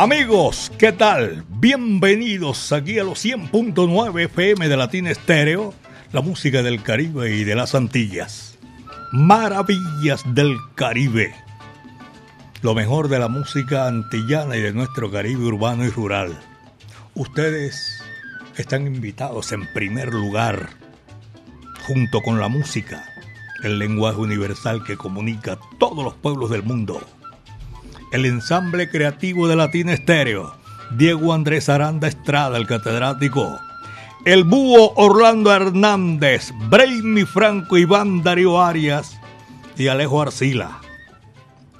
Amigos, 0.00 0.72
¿qué 0.78 0.92
tal? 0.92 1.44
Bienvenidos 1.50 2.72
aquí 2.72 2.98
a 2.98 3.04
los 3.04 3.22
100.9 3.22 4.24
FM 4.24 4.66
de 4.66 4.76
Latina 4.78 5.10
Estéreo, 5.10 5.74
la 6.12 6.22
música 6.22 6.62
del 6.62 6.82
Caribe 6.82 7.36
y 7.36 7.44
de 7.44 7.54
las 7.54 7.74
Antillas. 7.74 8.58
Maravillas 9.12 10.22
del 10.34 10.56
Caribe. 10.74 11.34
Lo 12.62 12.74
mejor 12.74 13.08
de 13.08 13.18
la 13.18 13.28
música 13.28 13.88
antillana 13.88 14.56
y 14.56 14.62
de 14.62 14.72
nuestro 14.72 15.10
Caribe 15.10 15.44
urbano 15.44 15.84
y 15.84 15.90
rural. 15.90 16.40
Ustedes 17.14 18.02
están 18.56 18.86
invitados 18.86 19.52
en 19.52 19.70
primer 19.74 20.14
lugar, 20.14 20.70
junto 21.86 22.22
con 22.22 22.40
la 22.40 22.48
música, 22.48 23.04
el 23.62 23.78
lenguaje 23.78 24.18
universal 24.18 24.82
que 24.82 24.96
comunica 24.96 25.52
a 25.52 25.60
todos 25.78 26.02
los 26.02 26.14
pueblos 26.14 26.48
del 26.48 26.62
mundo 26.62 27.06
el 28.10 28.26
ensamble 28.26 28.90
creativo 28.90 29.46
de 29.46 29.56
Latina 29.56 29.92
Estéreo, 29.92 30.54
Diego 30.96 31.32
Andrés 31.32 31.68
Aranda 31.68 32.08
Estrada, 32.08 32.56
el 32.56 32.66
catedrático, 32.66 33.60
el 34.24 34.44
búho 34.44 34.92
Orlando 34.96 35.52
Hernández, 35.52 36.52
Brainy 36.68 37.24
Franco, 37.24 37.78
Iván 37.78 38.22
Darío 38.22 38.60
Arias 38.60 39.18
y 39.76 39.86
Alejo 39.86 40.20
Arcila. 40.20 40.80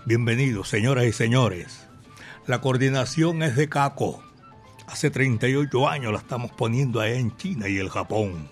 Bienvenidos, 0.06 0.68
señoras 0.68 1.04
y 1.04 1.12
señores. 1.12 1.86
La 2.46 2.60
coordinación 2.60 3.42
es 3.42 3.56
de 3.56 3.68
Caco. 3.68 4.22
Hace 4.86 5.10
38 5.10 5.88
años 5.88 6.12
la 6.12 6.18
estamos 6.18 6.52
poniendo 6.52 7.00
allá 7.00 7.14
en 7.14 7.36
China 7.36 7.68
y 7.68 7.78
el 7.78 7.90
Japón. 7.90 8.48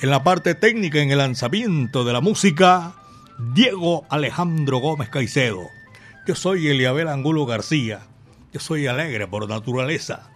En 0.00 0.10
la 0.10 0.22
parte 0.24 0.54
técnica, 0.54 1.00
en 1.00 1.10
el 1.10 1.18
lanzamiento 1.18 2.04
de 2.04 2.12
la 2.12 2.20
música, 2.20 2.94
Diego 3.54 4.06
Alejandro 4.08 4.78
Gómez 4.78 5.08
Caicedo. 5.08 5.81
Yo 6.24 6.36
soy 6.36 6.68
Eliabel 6.68 7.08
Angulo 7.08 7.46
García. 7.46 8.02
Yo 8.52 8.60
soy 8.60 8.86
alegre 8.86 9.26
por 9.26 9.48
naturaleza. 9.48 10.30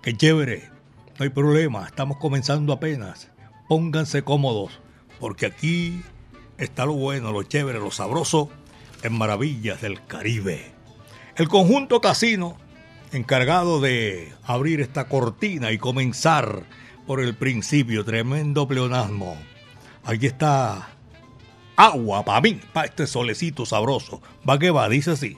Qué 0.00 0.16
chévere. 0.16 0.70
No 1.18 1.24
hay 1.24 1.28
problema. 1.28 1.84
Estamos 1.84 2.16
comenzando 2.16 2.72
apenas. 2.72 3.30
Pónganse 3.68 4.22
cómodos. 4.22 4.80
Porque 5.18 5.44
aquí 5.44 6.02
está 6.56 6.86
lo 6.86 6.94
bueno, 6.94 7.32
lo 7.32 7.42
chévere, 7.42 7.78
lo 7.78 7.90
sabroso 7.90 8.48
en 9.02 9.12
Maravillas 9.12 9.82
del 9.82 10.02
Caribe. 10.06 10.72
El 11.36 11.48
conjunto 11.48 12.00
casino, 12.00 12.56
encargado 13.12 13.78
de 13.78 14.32
abrir 14.44 14.80
esta 14.80 15.06
cortina 15.06 15.70
y 15.70 15.76
comenzar 15.76 16.64
por 17.06 17.20
el 17.20 17.34
principio, 17.34 18.06
tremendo 18.06 18.66
pleonasmo. 18.66 19.36
Aquí 20.02 20.24
está 20.24 20.88
agua 21.80 22.22
para 22.24 22.42
mí, 22.42 22.60
para 22.72 22.86
este 22.86 23.06
solecito 23.06 23.64
sabroso. 23.64 24.20
Va 24.48 24.58
que 24.58 24.70
va, 24.70 24.88
dice 24.88 25.12
así. 25.12 25.36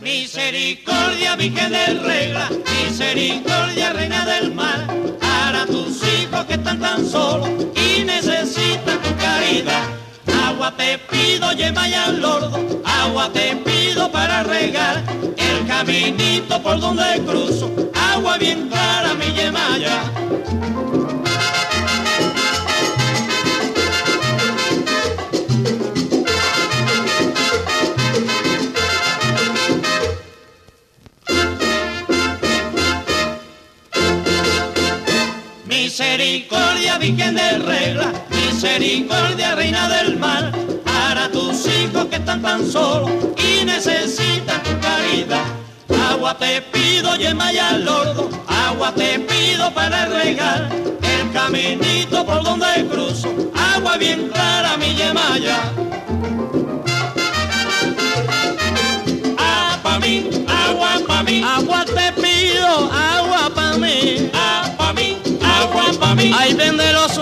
Misericordia, 0.00 1.36
Virgen 1.36 1.72
de 1.72 1.86
regla, 2.00 2.50
misericordia, 2.50 3.92
reina 3.94 4.26
del 4.26 4.54
mar, 4.54 4.86
para 5.18 5.64
tus 5.64 6.02
hijos 6.04 6.44
que 6.44 6.54
están 6.54 6.80
tan 6.80 7.06
solos 7.06 7.48
y 7.74 8.04
necesitan 8.04 9.00
tu 9.00 9.16
caridad 9.16 9.99
Te 10.76 10.98
pido, 10.98 11.52
lleva 11.52 11.88
ya 11.88 12.06
al 12.06 12.20
lordo, 12.20 12.82
agua 12.84 13.30
te 13.32 13.54
pido 13.56 14.10
para 14.10 14.42
regar 14.42 15.02
el 15.36 15.66
caminito 15.66 16.62
por 16.62 16.80
donde 16.80 17.22
cruzo, 17.26 17.70
agua 17.94 18.38
bien 18.38 18.68
clara 18.68 19.14
mi 19.14 19.32
yemaya. 19.32 20.02
Misericordia, 35.66 36.98
Virgen 36.98 37.34
de 37.34 37.58
regla, 37.58 38.12
misericordia, 38.62 39.54
reina 39.54 39.88
del 39.88 40.18
mar, 40.18 40.52
para 40.84 41.30
tus 41.30 41.66
hijos 41.66 42.04
que 42.10 42.16
están 42.16 42.42
tan 42.42 42.70
solos 42.70 43.10
y 43.38 43.64
necesitan 43.64 44.62
tu 44.62 44.78
caridad. 44.80 45.46
Agua 46.10 46.36
te 46.36 46.60
pido, 46.60 47.16
yema 47.16 47.54
y 47.54 47.58
al 47.58 47.86
lordo, 47.86 48.28
agua 48.46 48.92
te 48.92 49.18
pido 49.20 49.72
para 49.72 50.04
regar 50.04 50.68
el 51.00 51.32
caminito 51.32 52.26
por 52.26 52.42
donde 52.42 52.86
cruzo, 52.90 53.34
agua 53.54 53.96
bien 53.96 54.28
clara 54.28 54.76
mi 54.76 54.94
yemaya. 54.94 55.58
Ah, 59.38 59.78
pa' 59.82 59.98
mí, 60.00 60.44
agua 60.46 61.00
pa' 61.08 61.22
mí, 61.22 61.42
agua 61.42 61.86
te 61.86 62.12
pido, 62.20 62.92
agua 62.92 63.50
pa' 63.54 63.78
mí, 63.78 64.30
ah, 64.34 64.70
pa' 64.76 64.92
mí, 64.92 65.16
agua 65.42 65.84
pa' 65.98 66.14
mí, 66.14 66.30
ay 66.36 66.52
vende 66.52 66.92
los 66.92 67.16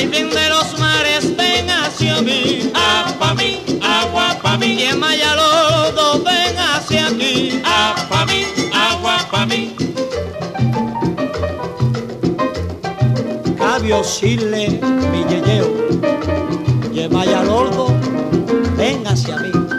ay 0.00 0.06
vende 0.06 0.48
los 0.48 0.78
mares, 0.78 1.36
ven 1.36 1.68
hacia 1.68 2.22
mí, 2.22 2.70
ah, 2.74 3.14
pa' 3.18 3.34
mí, 3.34 3.60
agua 3.82 4.38
pa' 4.42 4.56
mí, 4.56 4.78
y 4.80 4.84
en 4.84 4.98
Mayalodo, 4.98 6.22
ven 6.24 6.56
hacia 6.58 7.08
aquí, 7.08 7.60
ah, 7.64 7.94
pa' 8.08 8.24
mí, 8.24 8.46
agua 8.72 9.18
pa' 9.30 9.44
mí. 9.44 9.76
Cabio 13.58 14.02
Chile, 14.02 14.80
mi 15.12 15.24
yeyeo, 15.30 15.68
Yemaya 16.92 17.42
Lordo, 17.42 17.88
ven 18.78 19.06
hacia 19.06 19.36
mí. 19.36 19.69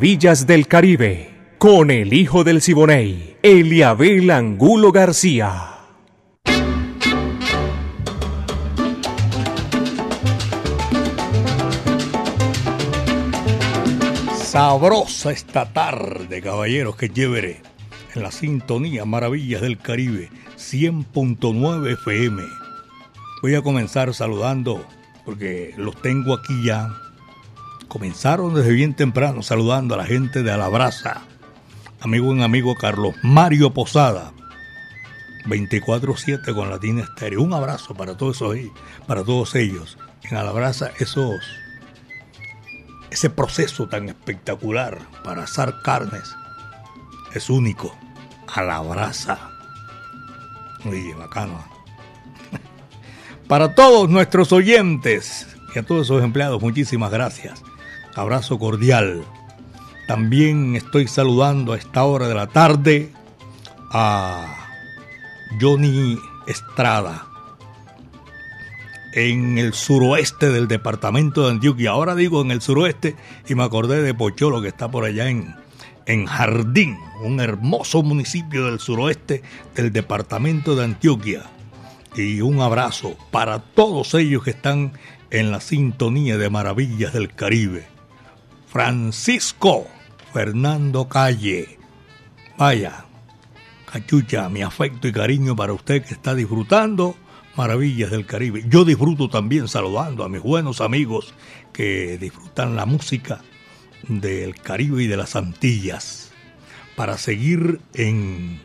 Maravillas 0.00 0.46
del 0.46 0.66
Caribe, 0.66 1.28
con 1.58 1.90
el 1.90 2.14
hijo 2.14 2.42
del 2.42 2.62
Siboney, 2.62 3.36
Eliabel 3.42 4.30
Angulo 4.30 4.92
García. 4.92 5.74
Sabrosa 14.42 15.32
esta 15.32 15.70
tarde, 15.70 16.40
caballeros, 16.40 16.96
que 16.96 17.10
chévere. 17.10 17.60
En 18.14 18.22
la 18.22 18.32
sintonía 18.32 19.04
Maravillas 19.04 19.60
del 19.60 19.76
Caribe, 19.76 20.30
100.9 20.56 21.92
FM. 21.92 22.42
Voy 23.42 23.54
a 23.54 23.60
comenzar 23.60 24.14
saludando, 24.14 24.82
porque 25.26 25.74
los 25.76 26.00
tengo 26.00 26.32
aquí 26.32 26.64
ya. 26.64 26.88
Comenzaron 27.90 28.54
desde 28.54 28.70
bien 28.70 28.94
temprano 28.94 29.42
saludando 29.42 29.94
a 29.94 29.98
la 29.98 30.06
gente 30.06 30.44
de 30.44 30.52
Alabraza. 30.52 31.22
Amigo 32.00 32.30
un 32.30 32.40
amigo 32.40 32.76
Carlos 32.76 33.16
Mario 33.24 33.74
Posada. 33.74 34.32
24-7 35.46 36.54
con 36.54 36.70
Latina 36.70 37.02
Estéreo. 37.02 37.42
Un 37.42 37.52
abrazo 37.52 37.96
para 37.96 38.16
todos, 38.16 38.36
esos, 38.36 38.56
para 39.08 39.24
todos 39.24 39.56
ellos. 39.56 39.98
En 40.22 40.36
Alabraza, 40.36 40.92
esos 41.00 41.40
ese 43.10 43.28
proceso 43.28 43.88
tan 43.88 44.08
espectacular 44.08 45.00
para 45.24 45.42
asar 45.42 45.82
carnes 45.82 46.32
es 47.34 47.50
único. 47.50 47.92
A 48.54 48.62
la 48.62 48.78
brasa. 48.82 49.50
Oye, 50.84 51.12
bacano. 51.14 51.64
Para 53.48 53.74
todos 53.74 54.08
nuestros 54.08 54.52
oyentes 54.52 55.48
y 55.74 55.80
a 55.80 55.82
todos 55.82 56.06
esos 56.06 56.22
empleados, 56.22 56.62
muchísimas 56.62 57.10
gracias. 57.10 57.64
Abrazo 58.14 58.58
cordial. 58.58 59.24
También 60.06 60.76
estoy 60.76 61.06
saludando 61.06 61.72
a 61.72 61.76
esta 61.76 62.04
hora 62.04 62.28
de 62.28 62.34
la 62.34 62.48
tarde 62.48 63.12
a 63.90 64.56
Johnny 65.60 66.18
Estrada 66.46 67.26
en 69.12 69.58
el 69.58 69.72
suroeste 69.72 70.50
del 70.50 70.68
departamento 70.68 71.44
de 71.44 71.52
Antioquia. 71.52 71.90
Ahora 71.90 72.14
digo 72.14 72.42
en 72.42 72.50
el 72.50 72.60
suroeste 72.60 73.16
y 73.48 73.54
me 73.54 73.64
acordé 73.64 74.02
de 74.02 74.14
Pocholo 74.14 74.62
que 74.62 74.68
está 74.68 74.90
por 74.90 75.04
allá 75.04 75.28
en, 75.28 75.54
en 76.06 76.26
Jardín, 76.26 76.98
un 77.22 77.40
hermoso 77.40 78.02
municipio 78.02 78.66
del 78.66 78.80
suroeste 78.80 79.42
del 79.74 79.92
departamento 79.92 80.76
de 80.76 80.84
Antioquia. 80.84 81.42
Y 82.16 82.40
un 82.40 82.60
abrazo 82.60 83.16
para 83.30 83.60
todos 83.60 84.14
ellos 84.14 84.42
que 84.42 84.50
están 84.50 84.92
en 85.30 85.52
la 85.52 85.60
sintonía 85.60 86.36
de 86.38 86.50
Maravillas 86.50 87.12
del 87.12 87.32
Caribe. 87.32 87.86
Francisco 88.70 89.88
Fernando 90.32 91.08
Calle. 91.08 91.76
Vaya, 92.56 93.04
cachucha, 93.90 94.48
mi 94.48 94.62
afecto 94.62 95.08
y 95.08 95.12
cariño 95.12 95.56
para 95.56 95.72
usted 95.72 96.04
que 96.04 96.14
está 96.14 96.36
disfrutando 96.36 97.16
maravillas 97.56 98.12
del 98.12 98.26
Caribe. 98.26 98.64
Yo 98.68 98.84
disfruto 98.84 99.28
también 99.28 99.66
saludando 99.66 100.22
a 100.22 100.28
mis 100.28 100.40
buenos 100.40 100.80
amigos 100.80 101.34
que 101.72 102.16
disfrutan 102.18 102.76
la 102.76 102.86
música 102.86 103.40
del 104.06 104.54
Caribe 104.54 105.02
y 105.02 105.08
de 105.08 105.16
las 105.16 105.34
Antillas 105.34 106.30
para 106.94 107.18
seguir 107.18 107.80
en, 107.94 108.60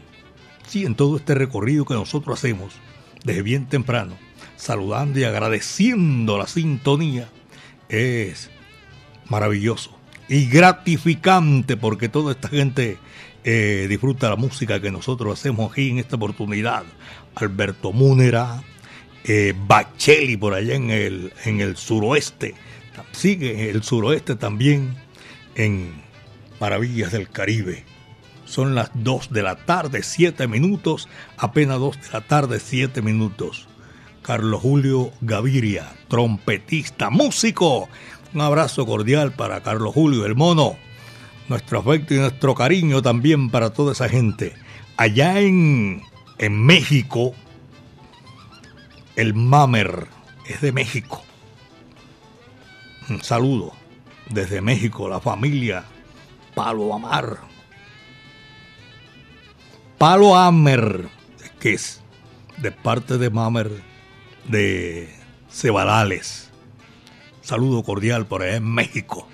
sí, 0.68 0.86
en 0.86 0.94
todo 0.94 1.18
este 1.18 1.34
recorrido 1.34 1.84
que 1.86 1.96
nosotros 1.96 2.38
hacemos 2.38 2.76
desde 3.24 3.42
bien 3.42 3.66
temprano, 3.66 4.20
saludando 4.56 5.20
y 5.20 5.24
agradeciendo 5.24 6.38
la 6.38 6.46
sintonía. 6.46 7.28
Es 7.90 8.52
maravilloso 9.30 9.92
y 10.28 10.48
gratificante 10.48 11.78
porque 11.78 12.10
toda 12.10 12.32
esta 12.32 12.50
gente 12.50 12.98
eh, 13.44 13.86
disfruta 13.88 14.30
la 14.30 14.36
música 14.36 14.82
que 14.82 14.92
nosotros 14.92 15.40
hacemos 15.40 15.72
aquí 15.72 15.90
en 15.90 16.00
esta 16.00 16.16
oportunidad. 16.16 16.84
Alberto 17.36 17.92
Múnera, 17.92 18.64
eh, 19.24 19.54
Bacheli 19.68 20.38
por 20.38 20.54
allá 20.54 20.76
en 20.76 20.90
el, 20.90 21.34
en 21.46 21.62
el 21.62 21.78
suroeste. 21.78 22.56
Sigue 23.12 23.70
el 23.70 23.84
suroeste 23.84 24.36
también 24.36 24.96
en 25.56 25.94
Maravillas 26.60 27.12
del 27.12 27.30
Caribe. 27.30 27.84
Son 28.46 28.76
las 28.76 28.92
2 28.94 29.32
de 29.32 29.44
la 29.44 29.56
tarde, 29.56 30.04
7 30.04 30.48
minutos, 30.48 31.10
apenas 31.38 31.80
2 31.80 32.02
de 32.02 32.10
la 32.14 32.22
tarde, 32.22 32.60
7 32.60 33.02
minutos. 33.02 33.68
Carlos 34.22 34.62
Julio 34.62 35.12
Gaviria, 35.22 35.94
trompetista, 36.08 37.10
músico. 37.10 37.90
Un 38.34 38.42
abrazo 38.42 38.86
cordial 38.86 39.34
para 39.34 39.62
Carlos 39.62 39.94
Julio, 39.94 40.26
el 40.26 40.36
mono. 40.36 40.78
Nuestro 41.48 41.80
afecto 41.80 42.14
y 42.14 42.18
nuestro 42.18 42.56
cariño 42.56 43.02
también 43.02 43.50
para 43.50 43.72
toda 43.72 43.92
esa 43.92 44.10
gente. 44.10 44.54
Allá 44.98 45.40
en, 45.40 46.02
en 46.38 46.66
México, 46.66 47.34
el 49.16 49.34
Mamer 49.34 50.08
es 50.48 50.62
de 50.62 50.72
México. 50.72 51.24
Un 53.10 53.22
saludo 53.24 53.74
desde 54.30 54.62
México, 54.62 55.08
la 55.08 55.20
familia 55.20 55.84
Palo 56.56 56.94
Amar. 56.94 57.38
Palo 59.98 60.36
Amer, 60.36 61.08
que 61.60 61.74
es 61.74 62.02
de 62.58 62.72
parte 62.72 63.18
de 63.18 63.30
Mamer 63.30 63.72
de 64.48 65.14
Cebadales. 65.50 66.45
Saludo 67.46 67.84
cordial 67.84 68.26
por 68.26 68.42
allá 68.42 68.56
en 68.56 68.74
México. 68.74 69.28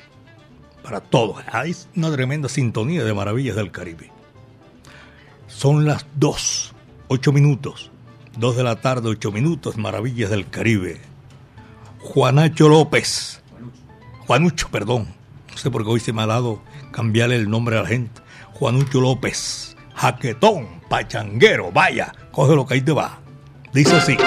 Para 0.84 1.00
todos. 1.00 1.42
Hay 1.50 1.74
una 1.96 2.12
tremenda 2.12 2.50
sintonía 2.50 3.06
de 3.06 3.13
maravillas 3.13 3.56
del 3.56 3.72
Caribe. 3.72 4.12
Son 5.48 5.86
las 5.86 6.06
dos, 6.16 6.74
ocho 7.08 7.31
minutos. 7.31 7.90
Dos 8.38 8.58
de 8.58 8.63
la 8.63 8.81
tarde, 8.81 9.08
ocho 9.08 9.31
minutos, 9.31 9.78
Maravillas 9.78 10.30
del 10.30 10.50
Caribe. 10.50 11.00
Juanacho 12.00 12.68
López. 12.68 13.42
Juanucho, 14.28 14.68
perdón. 14.69 15.08
No 15.50 15.58
sé 15.58 15.72
por 15.72 15.86
qué 15.86 15.92
hoy 15.92 16.02
se 16.02 16.12
me 16.12 16.22
ha 16.22 16.28
dado 16.28 16.62
cambiarle 16.92 17.38
el 17.38 17.50
nombre 17.50 17.78
a 17.78 17.84
la 17.84 17.88
gente. 17.88 18.22
Juanucho 18.52 19.00
López. 19.00 19.78
Jaquetón, 19.96 20.81
pachanguero, 20.90 21.72
vaya, 21.72 22.12
coge 22.31 22.56
lo 22.56 22.66
que 22.66 22.74
ahí 22.74 22.81
te 22.81 22.92
va. 22.92 23.22
Dice 23.72 23.96
así. 23.96 24.18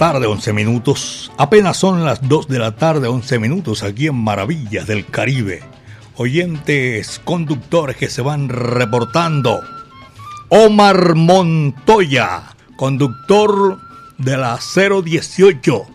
Tarde, 0.00 0.26
11 0.26 0.54
minutos. 0.54 1.30
Apenas 1.36 1.76
son 1.76 2.06
las 2.06 2.26
2 2.26 2.48
de 2.48 2.58
la 2.58 2.74
tarde, 2.74 3.06
11 3.06 3.38
minutos 3.38 3.82
aquí 3.82 4.06
en 4.06 4.14
Maravillas 4.14 4.86
del 4.86 5.04
Caribe. 5.04 5.62
Oyentes, 6.16 7.20
conductores 7.22 7.98
que 7.98 8.08
se 8.08 8.22
van 8.22 8.48
reportando. 8.48 9.60
Omar 10.48 11.16
Montoya, 11.16 12.44
conductor 12.76 13.78
de 14.16 14.38
la 14.38 14.58
018 14.58 15.86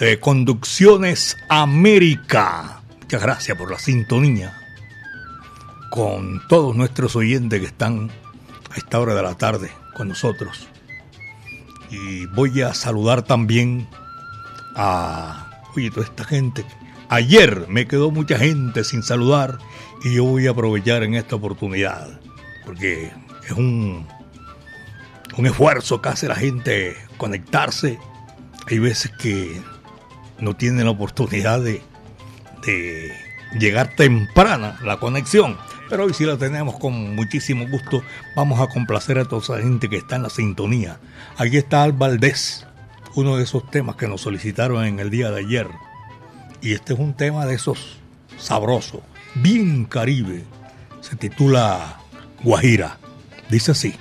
de 0.00 0.18
Conducciones 0.18 1.36
América. 1.48 2.80
Muchas 3.02 3.22
gracias 3.22 3.56
por 3.56 3.70
la 3.70 3.78
sintonía 3.78 4.52
con 5.90 6.42
todos 6.48 6.74
nuestros 6.74 7.14
oyentes 7.14 7.60
que 7.60 7.66
están 7.66 8.10
a 8.68 8.76
esta 8.76 8.98
hora 8.98 9.14
de 9.14 9.22
la 9.22 9.36
tarde 9.36 9.70
con 9.94 10.08
nosotros. 10.08 10.66
Y 11.90 12.26
voy 12.26 12.62
a 12.62 12.74
saludar 12.74 13.22
también 13.22 13.88
a, 14.74 15.62
oye, 15.74 15.90
toda 15.90 16.06
esta 16.06 16.24
gente. 16.24 16.64
Ayer 17.08 17.66
me 17.68 17.86
quedó 17.86 18.10
mucha 18.10 18.38
gente 18.38 18.84
sin 18.84 19.02
saludar 19.02 19.58
y 20.04 20.14
yo 20.14 20.24
voy 20.24 20.46
a 20.46 20.50
aprovechar 20.50 21.02
en 21.02 21.14
esta 21.14 21.36
oportunidad, 21.36 22.20
porque 22.66 23.10
es 23.44 23.52
un, 23.52 24.06
un 25.36 25.46
esfuerzo 25.46 26.02
que 26.02 26.08
hace 26.10 26.28
la 26.28 26.36
gente 26.36 26.96
conectarse. 27.16 27.98
Hay 28.66 28.78
veces 28.78 29.10
que 29.12 29.60
no 30.38 30.54
tienen 30.54 30.84
la 30.84 30.90
oportunidad 30.90 31.60
de, 31.60 31.82
de 32.64 33.12
llegar 33.58 33.94
temprana 33.96 34.78
la 34.82 34.98
conexión. 34.98 35.56
Pero 35.88 36.04
hoy 36.04 36.14
sí 36.14 36.24
la 36.24 36.36
tenemos 36.36 36.78
con 36.78 37.14
muchísimo 37.14 37.66
gusto. 37.68 38.02
Vamos 38.36 38.60
a 38.60 38.68
complacer 38.68 39.18
a 39.18 39.24
toda 39.24 39.42
esa 39.42 39.58
gente 39.58 39.88
que 39.88 39.96
está 39.96 40.16
en 40.16 40.22
la 40.24 40.30
sintonía. 40.30 40.98
Aquí 41.36 41.56
está 41.56 41.82
Al 41.82 41.92
Valdés, 41.92 42.66
uno 43.14 43.36
de 43.36 43.44
esos 43.44 43.70
temas 43.70 43.96
que 43.96 44.08
nos 44.08 44.20
solicitaron 44.20 44.84
en 44.84 45.00
el 45.00 45.10
día 45.10 45.30
de 45.30 45.40
ayer. 45.40 45.68
Y 46.60 46.72
este 46.72 46.92
es 46.92 46.98
un 46.98 47.14
tema 47.14 47.46
de 47.46 47.54
esos 47.54 47.98
sabrosos, 48.36 49.00
bien 49.34 49.84
caribe. 49.84 50.44
Se 51.00 51.16
titula 51.16 52.00
Guajira. 52.42 52.98
Dice 53.48 53.70
así. 53.70 53.94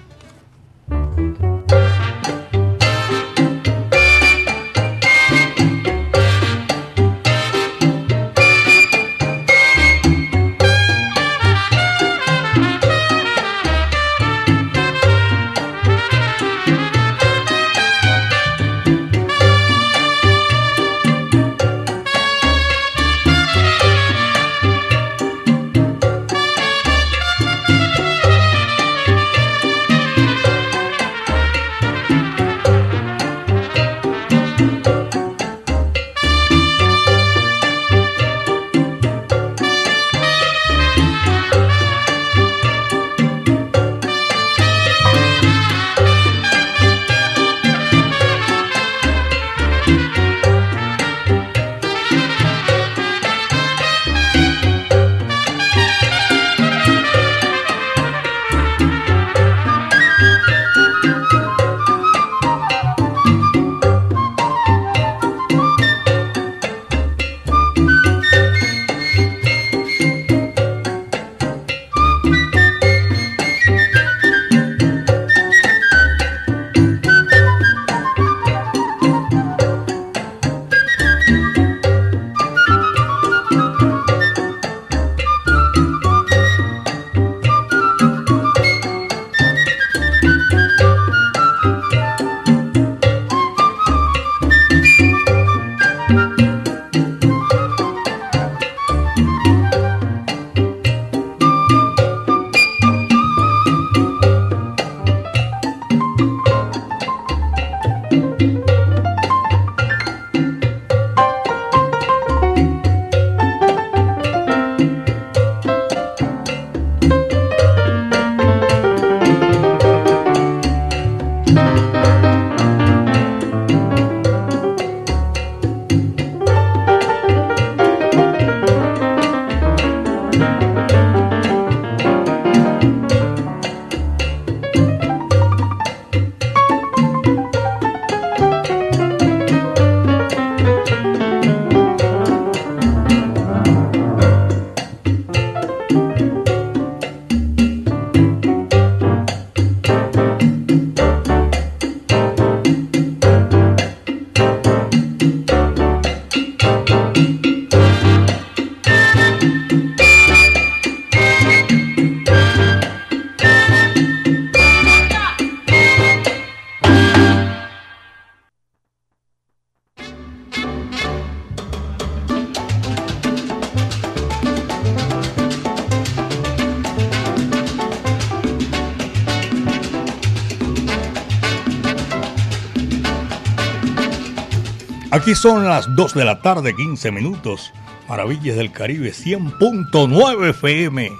Aquí 185.27 185.35
son 185.35 185.65
las 185.65 185.93
2 185.93 186.13
de 186.13 186.23
la 186.23 186.41
tarde, 186.41 186.73
15 186.73 187.11
minutos. 187.11 187.73
Maravillas 188.07 188.55
del 188.55 188.71
Caribe, 188.71 189.11
100.9 189.11 190.51
FM. 190.51 191.11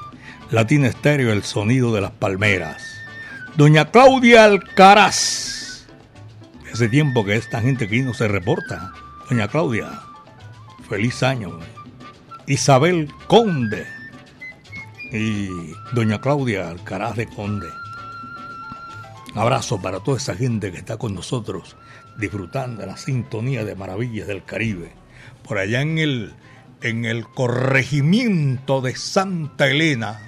Latina 0.49 0.87
Estéreo, 0.87 1.33
el 1.33 1.43
sonido 1.43 1.93
de 1.93 1.99
las 1.99 2.11
palmeras. 2.11 2.81
Doña 3.57 3.91
Claudia 3.91 4.45
Alcaraz. 4.45 5.85
Hace 6.71 6.87
tiempo 6.87 7.25
que 7.25 7.35
esta 7.35 7.59
gente 7.59 7.83
aquí 7.83 7.99
no 7.99 8.13
se 8.13 8.29
reporta. 8.29 8.93
Doña 9.29 9.49
Claudia, 9.49 9.99
feliz 10.87 11.21
año. 11.21 11.59
Isabel 12.45 13.11
Conde. 13.27 13.85
Y 15.11 15.49
Doña 15.91 16.21
Claudia 16.21 16.69
Alcaraz 16.69 17.17
de 17.17 17.27
Conde. 17.27 17.67
abrazo 19.35 19.81
para 19.81 19.99
toda 19.99 20.15
esa 20.15 20.33
gente 20.33 20.71
que 20.71 20.77
está 20.77 20.95
con 20.95 21.13
nosotros 21.13 21.75
disfrutando 22.17 22.81
de 22.81 22.88
la 22.88 22.97
sintonía 22.97 23.63
de 23.63 23.75
maravillas 23.75 24.27
del 24.27 24.43
Caribe. 24.43 24.91
Por 25.43 25.57
allá 25.57 25.81
en 25.81 25.97
el, 25.97 26.33
en 26.81 27.05
el 27.05 27.25
corregimiento 27.27 28.81
de 28.81 28.95
Santa 28.95 29.67
Elena. 29.67 30.19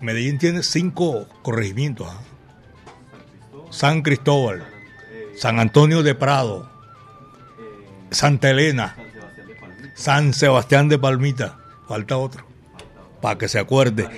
Medellín 0.00 0.38
tiene 0.38 0.62
cinco 0.62 1.26
corregimientos. 1.42 2.08
¿ah? 2.10 2.20
San 3.70 4.02
Cristóbal, 4.02 4.64
San 5.34 5.58
Antonio 5.58 6.02
de 6.02 6.14
Prado, 6.14 6.70
Santa 8.10 8.50
Elena, 8.50 8.96
San 9.94 10.34
Sebastián 10.34 10.88
de 10.88 10.98
Palmita. 10.98 11.58
Falta 11.88 12.18
otro, 12.18 12.44
para 13.20 13.38
que 13.38 13.48
se 13.48 13.58
acuerde. 13.58 14.08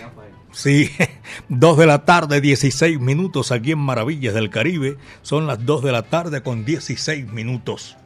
Sí, 0.55 0.91
2 1.49 1.77
de 1.77 1.87
la 1.87 2.05
tarde, 2.05 2.41
16 2.41 3.01
minutos 3.01 3.51
aquí 3.51 3.73
en 3.73 3.79
Maravillas 3.81 4.35
del 4.35 4.51
Caribe. 4.51 4.97
Son 5.23 5.47
las 5.47 5.67
2 5.67 5.83
de 5.83 5.93
la 5.93 6.03
tarde 6.03 6.43
con 6.43 6.65
16 6.65 7.33
minutos. 7.33 7.97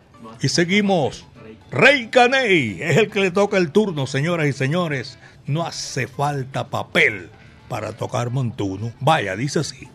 Y 0.40 0.48
seguimos. 0.48 1.26
Rey 1.70 2.08
Caney 2.08 2.78
es 2.80 2.96
el 2.96 3.10
que 3.10 3.20
le 3.20 3.30
toca 3.30 3.58
el 3.58 3.70
turno, 3.70 4.06
señoras 4.06 4.46
y 4.46 4.52
señores. 4.54 5.18
No 5.46 5.66
hace 5.66 6.06
falta 6.06 6.68
papel 6.68 7.28
para 7.68 7.92
tocar 7.92 8.30
montuno. 8.30 8.92
Vaya, 9.00 9.36
dice 9.36 9.58
así. 9.60 9.88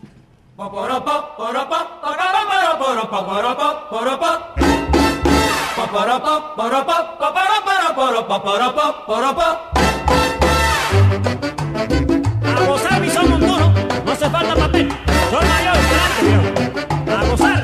Hace 14.14 14.30
falta 14.30 14.54
papel. 14.54 14.88
Soy 15.30 15.44
mayor, 15.48 15.76
grande, 15.90 17.12
A 17.12 17.24
gozar. 17.24 17.58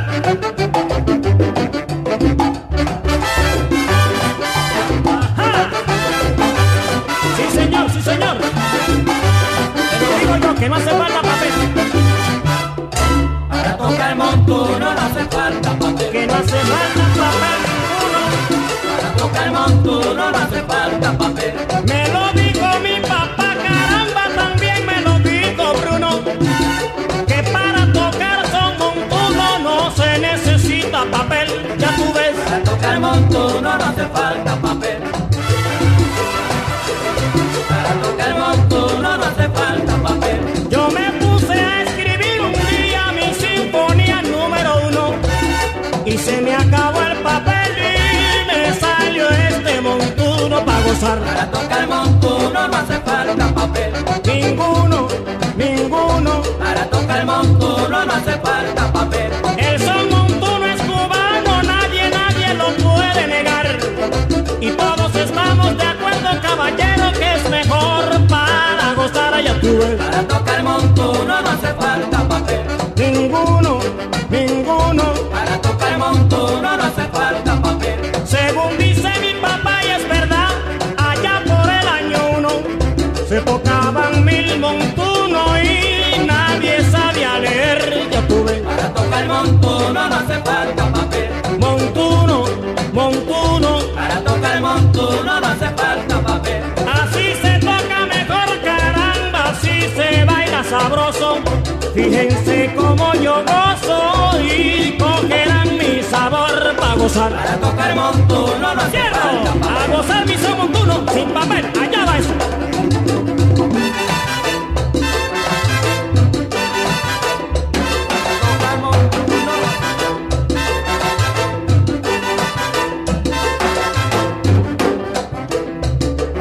Ajá. 5.38 5.70
Sí, 7.36 7.44
señor, 7.56 7.90
sí, 7.90 8.02
señor. 8.02 8.36
Te 9.98 10.06
lo 10.06 10.18
digo 10.18 10.36
yo 10.36 10.54
que 10.56 10.68
no 10.68 10.74
hace 10.76 10.90
falta 10.90 11.22
papel. 11.22 11.52
Para 13.48 13.76
tocar 13.76 14.16
montuno 14.16 14.78
no 14.78 14.90
hace 14.90 15.24
falta 15.26 15.70
papel. 15.78 16.10
Que 16.10 16.26
no 16.26 16.34
hace 16.34 16.58
falta 16.70 17.04
papel. 17.20 17.60
Para 18.96 19.08
tocar 19.16 19.52
montuno 19.52 20.30
no 20.30 20.38
hace 20.38 20.62
falta 20.62 21.12
papel. 21.18 21.54
Me 21.86 22.09
Cómo 102.76 103.14
yo 103.14 103.42
gozo 103.44 104.40
y 104.40 104.96
cogerán 104.98 105.76
mi 105.78 106.02
sabor 106.02 106.76
para 106.78 106.94
gozar. 106.94 107.32
Para 107.32 107.56
tocar 107.56 107.94
montuno 107.94 108.74
no 108.74 108.80
hace 108.80 108.90
¡Cierro! 108.90 109.18
falta 109.20 109.50
A 109.50 109.60
papel. 109.60 109.96
gozar 109.96 110.26
mi 110.26 110.36
son 110.36 110.56
montuno, 110.58 111.04
sin 111.12 111.30
papel, 111.30 111.64
allá 111.80 112.04
va 112.06 112.18
eso. 112.18 112.34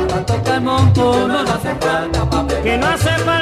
Para 0.10 0.26
tocar 0.26 0.62
montuno 0.62 1.44
no 1.44 1.54
hace 1.54 1.76
falta 1.76 2.30
papel. 2.30 2.62
Que 2.63 2.78
no 2.78 2.88
hace 2.88 3.10
falta 3.10 3.38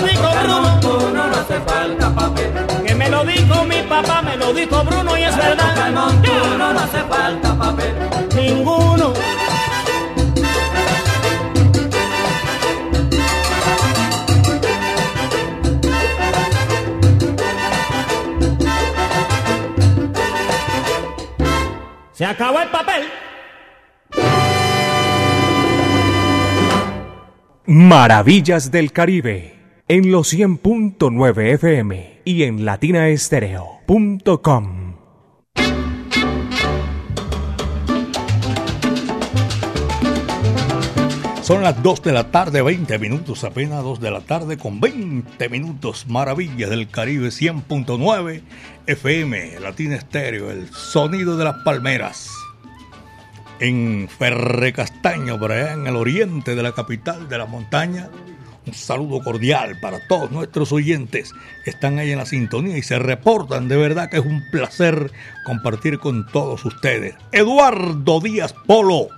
lo 0.00 0.06
dijo 0.06 0.30
Bruno. 0.42 0.60
montuno 0.60 1.26
no 1.26 1.36
hace 1.36 1.60
falta 1.60 2.14
papel. 2.14 2.52
Que 2.86 2.94
me 2.94 3.08
lo 3.08 3.24
dijo 3.24 3.64
mi 3.64 3.82
papá, 3.82 4.22
me 4.22 4.36
lo 4.36 4.52
dijo 4.52 4.84
Bruno 4.84 5.16
y 5.16 5.22
es 5.22 5.34
Para 5.34 5.48
verdad. 5.48 5.90
montuno 5.92 6.72
no 6.72 6.80
hace 6.80 7.02
falta 7.04 7.58
papel. 7.58 7.94
Ninguno. 8.34 9.12
Se 22.12 22.24
acabó 22.24 22.60
el 22.60 22.68
papel. 22.68 23.02
Maravillas 27.66 28.70
del 28.70 28.92
Caribe 28.92 29.56
en 29.96 30.12
los 30.12 30.32
100.9 30.34 31.54
FM 31.54 32.20
y 32.26 32.42
en 32.42 32.66
latinaestereo.com. 32.66 34.96
Son 41.40 41.62
las 41.62 41.82
2 41.82 42.02
de 42.02 42.12
la 42.12 42.30
tarde, 42.30 42.60
20 42.60 42.98
minutos, 42.98 43.42
apenas 43.44 43.82
2 43.82 43.98
de 44.00 44.10
la 44.10 44.20
tarde 44.20 44.58
con 44.58 44.80
20 44.80 45.48
minutos. 45.48 46.06
Maravillas 46.08 46.68
del 46.68 46.88
Caribe 46.88 47.28
100.9 47.28 48.42
FM, 48.86 49.60
Latina 49.60 49.96
Estéreo, 49.96 50.50
el 50.50 50.68
sonido 50.74 51.38
de 51.38 51.44
las 51.44 51.62
palmeras. 51.64 52.28
En 53.60 54.10
Ferre 54.10 54.74
Castaño, 54.74 55.38
por 55.38 55.52
allá 55.52 55.72
en 55.72 55.86
el 55.86 55.96
oriente 55.96 56.54
de 56.54 56.62
la 56.62 56.72
capital 56.72 57.30
de 57.30 57.38
la 57.38 57.46
montaña. 57.46 58.10
Un 58.66 58.74
saludo 58.74 59.20
cordial 59.22 59.78
para 59.80 60.00
todos 60.08 60.32
nuestros 60.32 60.72
oyentes 60.72 61.32
que 61.64 61.70
están 61.70 62.00
ahí 62.00 62.10
en 62.10 62.18
la 62.18 62.26
sintonía 62.26 62.76
y 62.76 62.82
se 62.82 62.98
reportan. 62.98 63.68
De 63.68 63.76
verdad 63.76 64.10
que 64.10 64.16
es 64.16 64.26
un 64.26 64.42
placer 64.50 65.12
compartir 65.44 66.00
con 66.00 66.26
todos 66.26 66.64
ustedes. 66.64 67.14
Eduardo 67.30 68.20
Díaz 68.20 68.54
Polo. 68.66 69.08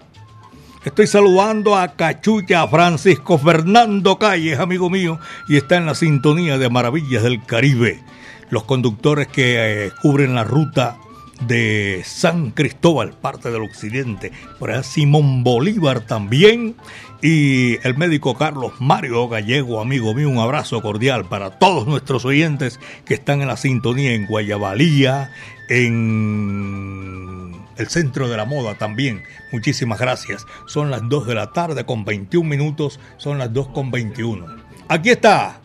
Estoy 0.84 1.06
saludando 1.06 1.76
a 1.76 1.96
Cachucha 1.96 2.68
Francisco 2.68 3.38
Fernando 3.38 4.18
Calles, 4.18 4.58
amigo 4.58 4.90
mío, 4.90 5.18
y 5.48 5.56
está 5.56 5.76
en 5.76 5.86
la 5.86 5.94
sintonía 5.94 6.58
de 6.58 6.68
Maravillas 6.68 7.22
del 7.22 7.42
Caribe. 7.44 8.02
Los 8.50 8.64
conductores 8.64 9.28
que 9.28 9.86
eh, 9.86 9.92
cubren 10.02 10.34
la 10.34 10.44
ruta 10.44 10.98
de 11.46 12.02
San 12.04 12.50
Cristóbal, 12.50 13.12
parte 13.12 13.50
del 13.50 13.62
occidente, 13.62 14.32
por 14.58 14.70
allá 14.70 14.82
Simón 14.82 15.44
Bolívar 15.44 16.00
también, 16.00 16.76
y 17.20 17.84
el 17.86 17.96
médico 17.96 18.36
Carlos 18.36 18.72
Mario 18.78 19.28
Gallego, 19.28 19.80
amigo 19.80 20.14
mío, 20.14 20.28
un 20.28 20.38
abrazo 20.38 20.80
cordial 20.80 21.24
para 21.24 21.58
todos 21.58 21.86
nuestros 21.86 22.24
oyentes 22.24 22.78
que 23.04 23.14
están 23.14 23.42
en 23.42 23.48
la 23.48 23.56
sintonía 23.56 24.12
en 24.14 24.26
Guayabalía, 24.26 25.32
en 25.68 27.56
el 27.76 27.88
centro 27.88 28.28
de 28.28 28.36
la 28.36 28.44
moda 28.44 28.74
también. 28.74 29.22
Muchísimas 29.52 29.98
gracias. 29.98 30.46
Son 30.66 30.90
las 30.90 31.08
2 31.08 31.26
de 31.26 31.34
la 31.34 31.52
tarde 31.52 31.84
con 31.84 32.04
21 32.04 32.48
minutos, 32.48 33.00
son 33.16 33.38
las 33.38 33.52
2 33.52 33.68
con 33.68 33.90
21. 33.90 34.46
Aquí 34.88 35.10
está 35.10 35.60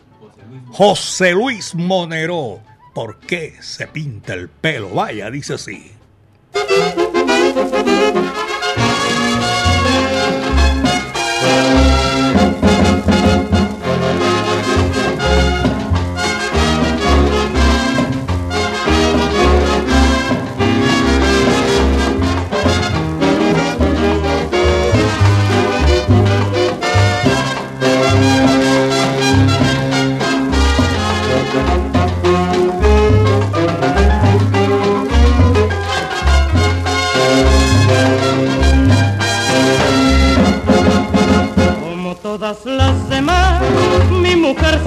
José 0.70 1.32
Luis 1.32 1.74
Monero. 1.74 2.60
¿Por 2.94 3.18
qué 3.18 3.54
se 3.60 3.86
pinta 3.86 4.34
el 4.34 4.48
pelo? 4.48 4.90
Vaya, 4.90 5.30
dice 5.30 5.54
así. 5.54 5.92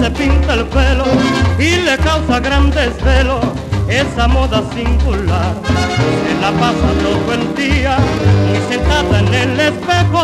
se 0.08 0.22
pinta 0.22 0.54
el 0.54 0.64
pelo 0.66 1.04
y 1.58 1.76
le 1.84 1.96
causa 1.98 2.40
gran 2.40 2.70
desvelo 2.70 3.40
esa 3.88 4.28
moda 4.28 4.62
singular. 4.74 5.54
Se 6.24 6.40
la 6.40 6.50
pasa 6.52 6.88
todo 7.02 7.34
el 7.34 7.54
día 7.54 7.98
muy 8.46 8.58
sentada 8.70 9.20
en 9.20 9.34
el 9.34 9.60
espejo 9.60 10.22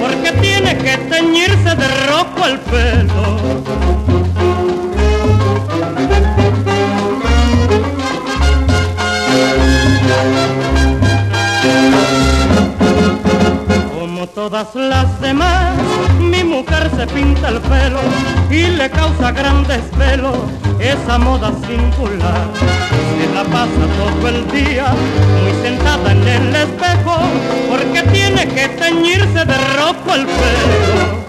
porque 0.00 0.32
tiene 0.40 0.76
que 0.78 0.96
teñirse 0.98 1.74
de 1.74 1.88
rojo 2.08 2.46
el 2.46 2.58
pelo. 2.60 4.33
todas 14.50 14.74
las 14.74 15.20
demás, 15.22 15.74
mi 16.20 16.44
mujer 16.44 16.90
se 16.94 17.06
pinta 17.06 17.48
el 17.48 17.60
pelo 17.62 18.00
y 18.50 18.66
le 18.76 18.90
causa 18.90 19.32
gran 19.32 19.66
desvelo 19.66 20.34
esa 20.78 21.16
moda 21.16 21.50
singular. 21.66 22.44
Se 23.16 23.34
la 23.34 23.42
pasa 23.44 23.84
todo 23.98 24.28
el 24.28 24.46
día 24.50 24.92
muy 25.42 25.62
sentada 25.62 26.12
en 26.12 26.28
el 26.28 26.56
espejo 26.56 27.16
porque 27.70 28.02
tiene 28.12 28.46
que 28.46 28.68
teñirse 28.68 29.46
de 29.46 29.56
rojo 29.78 30.14
el 30.14 30.26
pelo. 30.26 31.23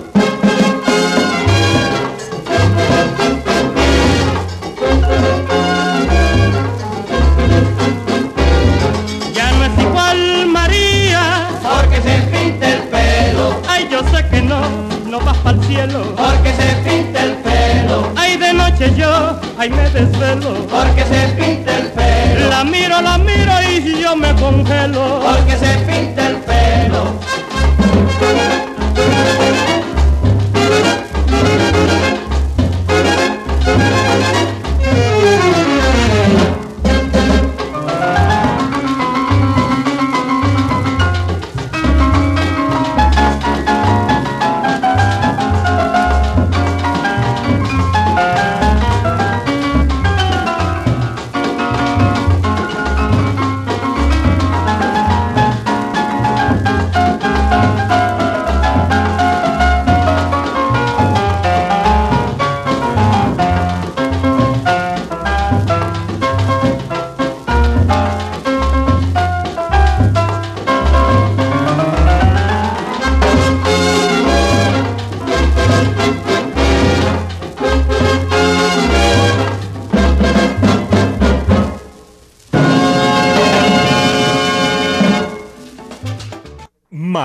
Porque 20.69 21.04
se 21.06 21.28
pinta 21.30 21.78
el 21.78 21.88
pelo. 21.88 22.49
La 22.49 22.63
miro, 22.63 23.01
la 23.01 23.17
miro 23.17 23.44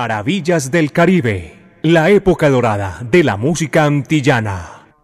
Maravillas 0.01 0.71
del 0.71 0.91
Caribe, 0.91 1.53
la 1.83 2.09
época 2.09 2.49
dorada 2.49 3.05
de 3.11 3.23
la 3.23 3.37
música 3.37 3.85
antillana. 3.85 4.97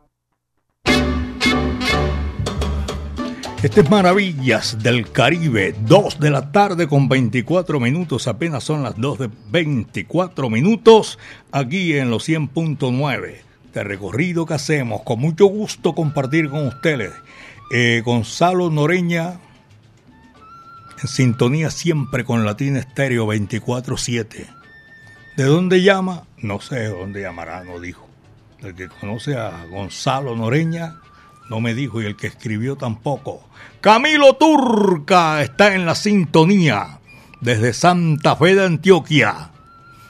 Este 3.61 3.81
es 3.81 3.89
Maravillas 3.91 4.81
del 4.81 5.11
Caribe, 5.11 5.75
2 5.81 6.19
de 6.19 6.31
la 6.31 6.51
tarde 6.51 6.87
con 6.87 7.07
24 7.07 7.79
minutos, 7.79 8.27
apenas 8.27 8.63
son 8.63 8.81
las 8.81 8.97
2 8.97 9.19
de 9.19 9.29
24 9.51 10.49
minutos, 10.49 11.19
aquí 11.51 11.95
en 11.95 12.09
los 12.09 12.27
100.9 12.27 13.35
de 13.75 13.83
recorrido 13.83 14.47
que 14.47 14.55
hacemos, 14.55 15.03
con 15.03 15.19
mucho 15.19 15.45
gusto 15.45 15.93
compartir 15.93 16.49
con 16.49 16.65
ustedes. 16.65 17.13
Eh, 17.71 18.01
Gonzalo 18.03 18.71
Noreña, 18.71 19.39
en 20.99 21.07
sintonía 21.07 21.69
siempre 21.69 22.23
con 22.23 22.45
Latina 22.45 22.79
Estéreo 22.79 23.27
24-7. 23.27 24.56
¿De 25.37 25.43
dónde 25.43 25.83
llama? 25.83 26.23
No 26.39 26.59
sé 26.59 26.79
de 26.79 26.89
dónde 26.89 27.21
llamará, 27.21 27.63
no 27.63 27.79
dijo. 27.79 28.07
El 28.63 28.73
que 28.73 28.87
conoce 28.87 29.37
a 29.37 29.65
Gonzalo 29.69 30.35
Noreña 30.35 30.95
no 31.47 31.61
me 31.61 31.75
dijo 31.75 32.01
y 32.01 32.07
el 32.07 32.15
que 32.15 32.25
escribió 32.25 32.75
tampoco. 32.75 33.47
Camilo 33.79 34.33
Turca 34.33 35.43
está 35.43 35.75
en 35.75 35.85
la 35.85 35.93
sintonía 35.93 36.97
desde 37.39 37.73
Santa 37.73 38.35
Fe 38.35 38.55
de 38.55 38.65
Antioquia. 38.65 39.51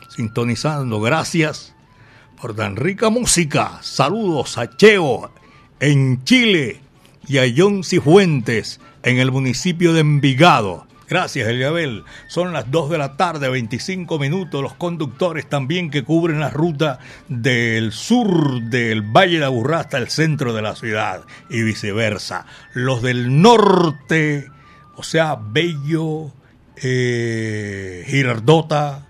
Sintonizando, 0.08 1.02
gracias 1.02 1.76
por 2.42 2.56
tan 2.56 2.78
rica 2.78 3.10
música. 3.10 3.80
Saludos 3.82 4.58
a 4.58 4.78
Cheo 4.78 5.30
en 5.82 6.24
Chile 6.24 6.80
y 7.28 7.40
a 7.40 7.54
John 7.54 7.84
Cifuentes 7.84 8.80
en 9.04 9.18
el 9.18 9.34
municipio 9.34 9.92
de 9.92 10.00
Envigado. 10.00 10.87
Gracias, 11.10 11.48
Eliabel. 11.48 12.04
Son 12.28 12.52
las 12.52 12.70
2 12.70 12.90
de 12.90 12.98
la 12.98 13.16
tarde, 13.16 13.48
25 13.48 14.20
minutos. 14.20 14.62
Los 14.62 14.74
conductores 14.74 15.48
también 15.48 15.90
que 15.90 16.04
cubren 16.04 16.42
la 16.42 16.50
ruta 16.50 17.00
del 17.30 17.94
sur 17.94 18.62
del 18.64 19.04
Valle 19.04 19.40
de 19.40 19.46
Aburrá 19.46 19.80
hasta 19.80 19.98
el 20.00 20.10
centro 20.10 20.54
de 20.54 20.62
la 20.62 20.76
ciudad 20.76 21.24
y 21.50 21.62
viceversa. 21.62 22.46
Los 22.74 23.02
del 23.02 23.42
norte, 23.42 24.52
o 24.98 25.04
sea, 25.04 25.38
Bello, 25.42 26.34
eh, 26.76 28.04
Girardota, 28.08 29.08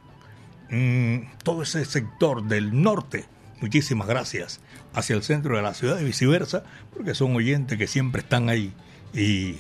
mm, 0.70 1.18
todo 1.42 1.64
ese 1.64 1.84
sector 1.84 2.44
del 2.44 2.80
norte. 2.80 3.26
Muchísimas 3.60 4.08
gracias. 4.08 4.60
Hacia 4.94 5.16
el 5.16 5.24
centro 5.24 5.56
de 5.58 5.64
la 5.64 5.74
ciudad 5.74 6.00
y 6.00 6.04
viceversa, 6.04 6.64
porque 6.94 7.16
son 7.16 7.36
oyentes 7.36 7.76
que 7.80 7.88
siempre 7.88 8.22
están 8.22 8.50
ahí. 8.50 8.72
Y 9.16 9.56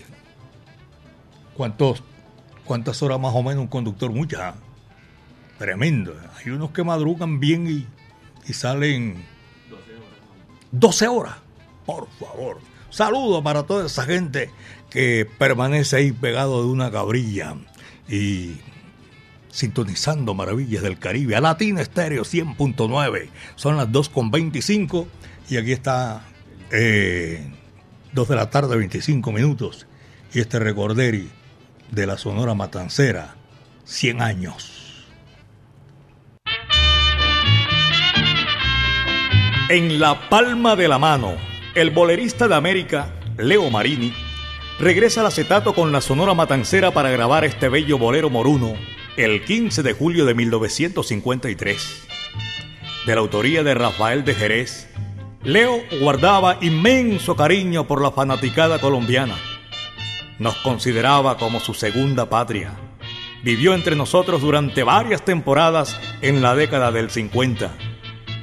cuántos 1.55 2.03
¿Cuántas 2.67 3.01
horas 3.01 3.17
más 3.17 3.33
o 3.33 3.41
menos 3.41 3.61
un 3.61 3.67
conductor? 3.67 4.11
Muchas. 4.11 4.53
Tremendo. 5.57 6.13
Hay 6.37 6.51
unos 6.51 6.71
que 6.71 6.83
madrugan 6.83 7.39
bien 7.39 7.87
y, 8.45 8.53
salen 8.53 9.23
12 10.71 11.07
horas. 11.07 11.35
Por 11.85 12.09
favor. 12.19 12.59
Saludo 12.89 13.41
para 13.41 13.63
toda 13.63 13.85
esa 13.85 14.03
gente 14.03 14.51
que 14.89 15.25
permanece 15.37 15.95
ahí 15.95 16.11
pegado 16.11 16.61
de 16.61 16.67
una 16.67 16.91
cabrilla 16.91 17.55
y 18.09 18.57
sintonizando 19.49 20.33
maravillas 20.33 20.83
del 20.83 20.99
Caribe 20.99 21.37
a 21.37 21.41
Latina 21.41 21.81
Estéreo 21.81 22.23
100.9. 22.23 23.29
Son 23.55 23.77
las 23.77 23.87
2.25 23.87 25.07
y 25.49 25.55
aquí 25.55 25.71
está 25.71 26.25
eh, 26.71 27.49
2 28.11 28.27
de 28.27 28.35
la 28.35 28.49
tarde, 28.49 28.75
25 28.75 29.31
minutos. 29.31 29.87
Y 30.33 30.41
este 30.41 30.59
recorderi 30.59 31.29
de 31.91 32.05
la 32.05 32.17
Sonora 32.17 32.53
Matancera, 32.53 33.35
100 33.85 34.21
años. 34.21 34.73
En 39.69 39.99
la 39.99 40.29
palma 40.29 40.75
de 40.75 40.87
la 40.87 40.97
mano, 40.97 41.33
el 41.75 41.91
bolerista 41.91 42.47
de 42.47 42.55
América, 42.55 43.13
Leo 43.37 43.69
Marini, 43.69 44.13
regresa 44.79 45.21
al 45.21 45.27
acetato 45.27 45.73
con 45.73 45.91
la 45.91 46.01
Sonora 46.01 46.33
Matancera 46.33 46.91
para 46.91 47.09
grabar 47.09 47.43
este 47.43 47.67
bello 47.67 47.97
bolero 47.97 48.29
moruno 48.29 48.75
el 49.17 49.43
15 49.43 49.83
de 49.83 49.93
julio 49.93 50.25
de 50.25 50.35
1953. 50.35 52.03
de 53.05 53.15
la 53.15 53.21
autoría 53.21 53.63
de 53.63 53.73
Rafael 53.73 54.25
de 54.25 54.35
Jerez, 54.35 54.87
Leo 55.43 55.79
guardaba 56.01 56.57
inmenso 56.61 57.35
cariño 57.35 57.87
por 57.87 58.01
la 58.01 58.11
fanaticada 58.11 58.79
colombiana. 58.79 59.35
Nos 60.39 60.55
consideraba 60.57 61.37
como 61.37 61.59
su 61.59 61.73
segunda 61.73 62.29
patria. 62.29 62.73
Vivió 63.43 63.73
entre 63.73 63.95
nosotros 63.95 64.41
durante 64.41 64.83
varias 64.83 65.23
temporadas 65.23 65.99
en 66.21 66.41
la 66.41 66.55
década 66.55 66.91
del 66.91 67.09
50. 67.09 67.71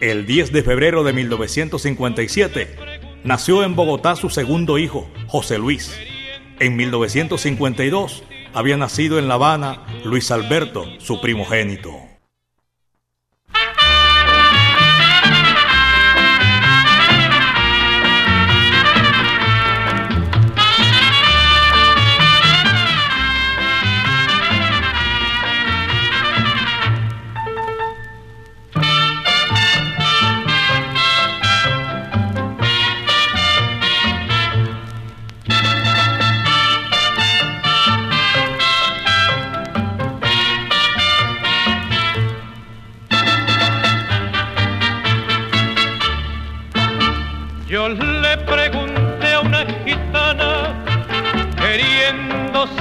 El 0.00 0.26
10 0.26 0.52
de 0.52 0.62
febrero 0.62 1.04
de 1.04 1.12
1957 1.12 2.76
nació 3.24 3.62
en 3.64 3.76
Bogotá 3.76 4.16
su 4.16 4.30
segundo 4.30 4.78
hijo, 4.78 5.10
José 5.28 5.58
Luis. 5.58 5.96
En 6.60 6.76
1952 6.76 8.22
había 8.52 8.76
nacido 8.76 9.18
en 9.18 9.28
La 9.28 9.34
Habana 9.34 9.84
Luis 10.04 10.30
Alberto, 10.30 10.86
su 10.98 11.20
primogénito. 11.20 12.13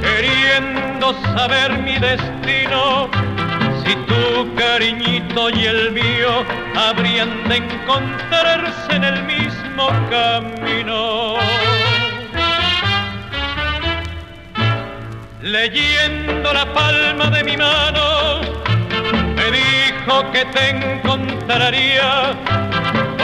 queriendo 0.00 1.14
saber 1.36 1.78
mi 1.78 1.98
destino, 1.98 3.08
si 3.84 3.94
tu 4.06 4.54
cariñito 4.54 5.50
y 5.50 5.64
el 5.64 5.92
mío 5.92 6.44
habrían 6.76 7.48
de 7.48 7.56
encontrarse 7.56 8.96
en 8.96 9.04
el 9.04 9.22
mismo 9.24 9.88
camino. 10.10 11.36
Leyendo 15.40 16.52
la 16.52 16.66
palma 16.74 17.30
de 17.30 17.44
mi 17.44 17.56
mano, 17.56 18.40
me 19.36 19.46
dijo 19.50 20.32
que 20.32 20.44
te 20.46 20.70
encontraría 20.70 22.34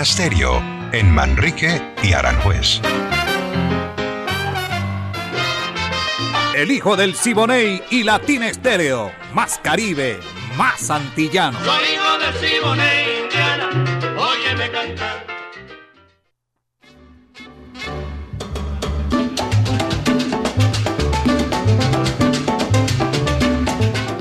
Stereo 0.00 0.62
en 0.92 1.10
Manrique 1.10 1.80
y 2.02 2.14
Aranjuez. 2.14 2.80
El 6.56 6.70
hijo 6.70 6.96
del 6.96 7.14
Siboney 7.14 7.82
y 7.90 8.02
Latina 8.02 8.48
Estéreo. 8.48 9.12
Más 9.34 9.60
Caribe, 9.62 10.18
más 10.56 10.90
antillano. 10.90 11.58
Soy 11.62 11.84
hijo 11.94 12.18
del 12.18 12.34
Siboney, 12.40 13.22
Indiana. 13.24 13.70
Óyeme 14.18 14.70
cantar. 14.70 15.26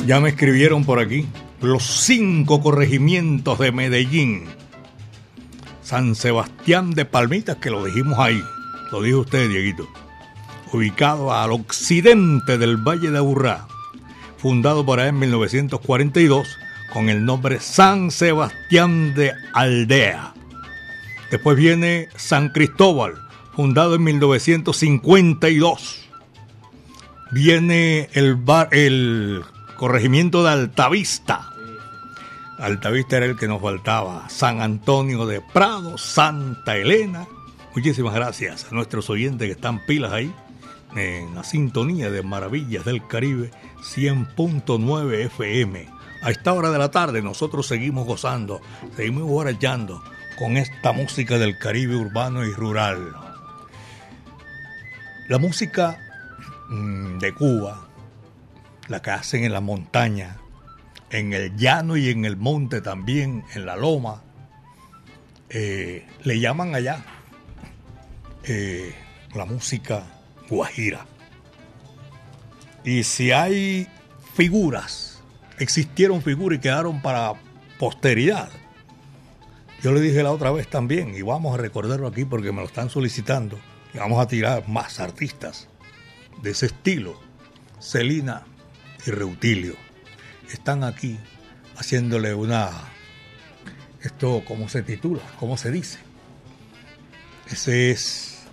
Ya 0.05 0.19
me 0.19 0.29
escribieron 0.29 0.83
por 0.83 0.99
aquí 0.99 1.25
los 1.61 1.83
cinco 1.83 2.61
corregimientos 2.61 3.57
de 3.57 3.71
Medellín 3.71 4.60
San 5.81 6.15
Sebastián 6.15 6.91
de 6.91 7.05
Palmitas, 7.05 7.57
que 7.57 7.69
lo 7.69 7.83
dijimos 7.83 8.19
ahí, 8.19 8.41
lo 8.91 9.01
dijo 9.01 9.19
usted, 9.19 9.49
Dieguito, 9.49 9.87
ubicado 10.71 11.33
al 11.33 11.51
occidente 11.51 12.57
del 12.57 12.77
Valle 12.77 13.11
de 13.11 13.17
Aburrá, 13.17 13.67
fundado 14.37 14.85
por 14.85 14.99
ahí 14.99 15.09
en 15.09 15.19
1942 15.19 16.47
con 16.93 17.09
el 17.09 17.25
nombre 17.25 17.59
San 17.59 18.11
Sebastián 18.11 19.13
de 19.13 19.33
Aldea. 19.53 20.33
Después 21.31 21.57
viene 21.57 22.09
San 22.15 22.49
Cristóbal, 22.49 23.15
fundado 23.55 23.95
en 23.95 24.03
1952. 24.03 26.09
Viene 27.31 28.09
el, 28.13 28.35
bar, 28.35 28.67
el 28.71 29.41
corregimiento 29.77 30.43
de 30.43 30.51
Altavista, 30.51 31.50
Altavista 32.61 33.17
era 33.17 33.25
el 33.25 33.37
que 33.37 33.47
nos 33.47 33.59
faltaba. 33.59 34.29
San 34.29 34.61
Antonio 34.61 35.25
de 35.25 35.41
Prado, 35.41 35.97
Santa 35.97 36.77
Elena. 36.77 37.27
Muchísimas 37.75 38.13
gracias 38.13 38.67
a 38.69 38.75
nuestros 38.75 39.09
oyentes 39.09 39.47
que 39.47 39.53
están 39.53 39.83
pilas 39.85 40.11
ahí 40.11 40.31
en 40.95 41.33
la 41.33 41.43
sintonía 41.43 42.11
de 42.11 42.21
Maravillas 42.21 42.85
del 42.85 43.07
Caribe 43.07 43.49
100.9 43.79 45.25
FM. 45.25 45.89
A 46.21 46.29
esta 46.29 46.53
hora 46.53 46.69
de 46.69 46.77
la 46.77 46.91
tarde 46.91 47.23
nosotros 47.23 47.65
seguimos 47.65 48.05
gozando, 48.05 48.61
seguimos 48.95 49.23
guarachando 49.23 50.03
con 50.37 50.55
esta 50.55 50.91
música 50.91 51.39
del 51.39 51.57
Caribe 51.57 51.95
urbano 51.95 52.45
y 52.45 52.53
rural. 52.53 53.15
La 55.29 55.39
música 55.39 55.97
mm, 56.69 57.17
de 57.17 57.33
Cuba, 57.33 57.87
la 58.87 59.01
que 59.01 59.09
hacen 59.09 59.45
en 59.45 59.53
la 59.53 59.61
montaña, 59.61 60.40
en 61.11 61.33
el 61.33 61.55
llano 61.57 61.97
y 61.97 62.09
en 62.09 62.25
el 62.25 62.37
monte 62.37 62.81
también, 62.81 63.43
en 63.53 63.65
la 63.65 63.75
loma, 63.75 64.23
eh, 65.49 66.07
le 66.23 66.39
llaman 66.39 66.73
allá 66.73 67.03
eh, 68.43 68.95
la 69.35 69.45
música 69.45 70.03
guajira. 70.49 71.05
Y 72.83 73.03
si 73.03 73.31
hay 73.31 73.87
figuras, 74.33 75.21
existieron 75.59 76.21
figuras 76.21 76.57
y 76.57 76.61
quedaron 76.61 77.01
para 77.01 77.33
posteridad. 77.77 78.49
Yo 79.83 79.91
le 79.91 79.99
dije 79.99 80.23
la 80.23 80.31
otra 80.31 80.51
vez 80.51 80.69
también, 80.69 81.13
y 81.15 81.21
vamos 81.21 81.53
a 81.53 81.57
recordarlo 81.57 82.07
aquí 82.07 82.23
porque 82.23 82.51
me 82.51 82.61
lo 82.61 82.67
están 82.67 82.89
solicitando, 82.89 83.59
y 83.93 83.97
vamos 83.97 84.19
a 84.19 84.27
tirar 84.27 84.67
más 84.69 84.99
artistas 84.99 85.67
de 86.41 86.51
ese 86.51 86.67
estilo. 86.67 87.19
Celina 87.79 88.43
y 89.05 89.11
Reutilio 89.11 89.90
están 90.53 90.83
aquí 90.83 91.19
haciéndole 91.77 92.33
una... 92.33 92.69
Esto, 94.01 94.43
¿cómo 94.47 94.67
se 94.67 94.81
titula? 94.81 95.21
¿Cómo 95.39 95.57
se 95.57 95.71
dice? 95.71 95.99
Ese 97.49 97.91
es 97.91 98.43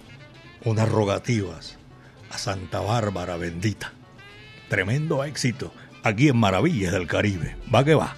unas 0.64 0.88
rogativas 0.88 1.78
a 2.30 2.38
Santa 2.38 2.80
Bárbara 2.80 3.36
bendita. 3.36 3.92
Tremendo 4.68 5.24
éxito 5.24 5.72
aquí 6.02 6.28
en 6.28 6.36
Maravillas 6.36 6.92
del 6.92 7.06
Caribe. 7.06 7.56
Va 7.74 7.84
que 7.84 7.94
va. 7.94 8.16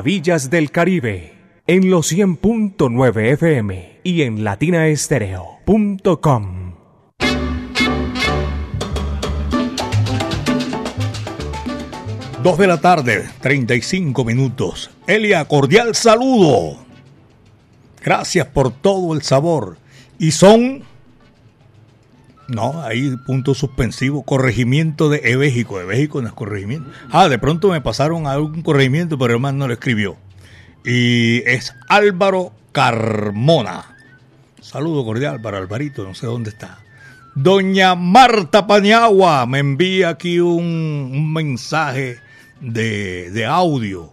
Maravillas 0.00 0.48
del 0.48 0.70
Caribe 0.70 1.34
en 1.66 1.90
los 1.90 2.10
100.9 2.10 3.34
FM 3.34 4.00
y 4.02 4.22
en 4.22 4.44
latinaestereo.com. 4.44 6.74
Dos 12.42 12.56
de 12.56 12.66
la 12.66 12.80
tarde, 12.80 13.28
35 13.42 14.24
minutos. 14.24 14.90
Elia, 15.06 15.44
cordial 15.44 15.94
saludo. 15.94 16.78
Gracias 18.02 18.46
por 18.46 18.70
todo 18.70 19.12
el 19.12 19.20
sabor. 19.20 19.76
Y 20.18 20.30
son 20.30 20.84
no, 22.50 22.82
ahí 22.82 23.16
punto 23.26 23.54
suspensivo, 23.54 24.22
corregimiento 24.24 25.08
de 25.08 25.20
Evéjico. 25.24 25.80
Evéjico 25.80 26.20
no 26.20 26.28
es 26.28 26.34
corregimiento. 26.34 26.90
Ah, 27.10 27.28
de 27.28 27.38
pronto 27.38 27.68
me 27.68 27.80
pasaron 27.80 28.26
a 28.26 28.38
un 28.38 28.62
corregimiento, 28.62 29.18
pero 29.18 29.36
el 29.36 29.58
no 29.58 29.68
lo 29.68 29.72
escribió. 29.72 30.16
Y 30.84 31.38
es 31.48 31.74
Álvaro 31.88 32.52
Carmona. 32.72 33.96
Saludo 34.60 35.04
cordial 35.04 35.40
para 35.40 35.58
Alvarito, 35.58 36.04
no 36.04 36.14
sé 36.14 36.26
dónde 36.26 36.50
está. 36.50 36.78
Doña 37.34 37.94
Marta 37.94 38.66
Paniagua 38.66 39.46
me 39.46 39.60
envía 39.60 40.08
aquí 40.10 40.40
un, 40.40 41.32
mensaje 41.32 42.18
de, 42.60 43.30
de, 43.30 43.46
audio. 43.46 44.12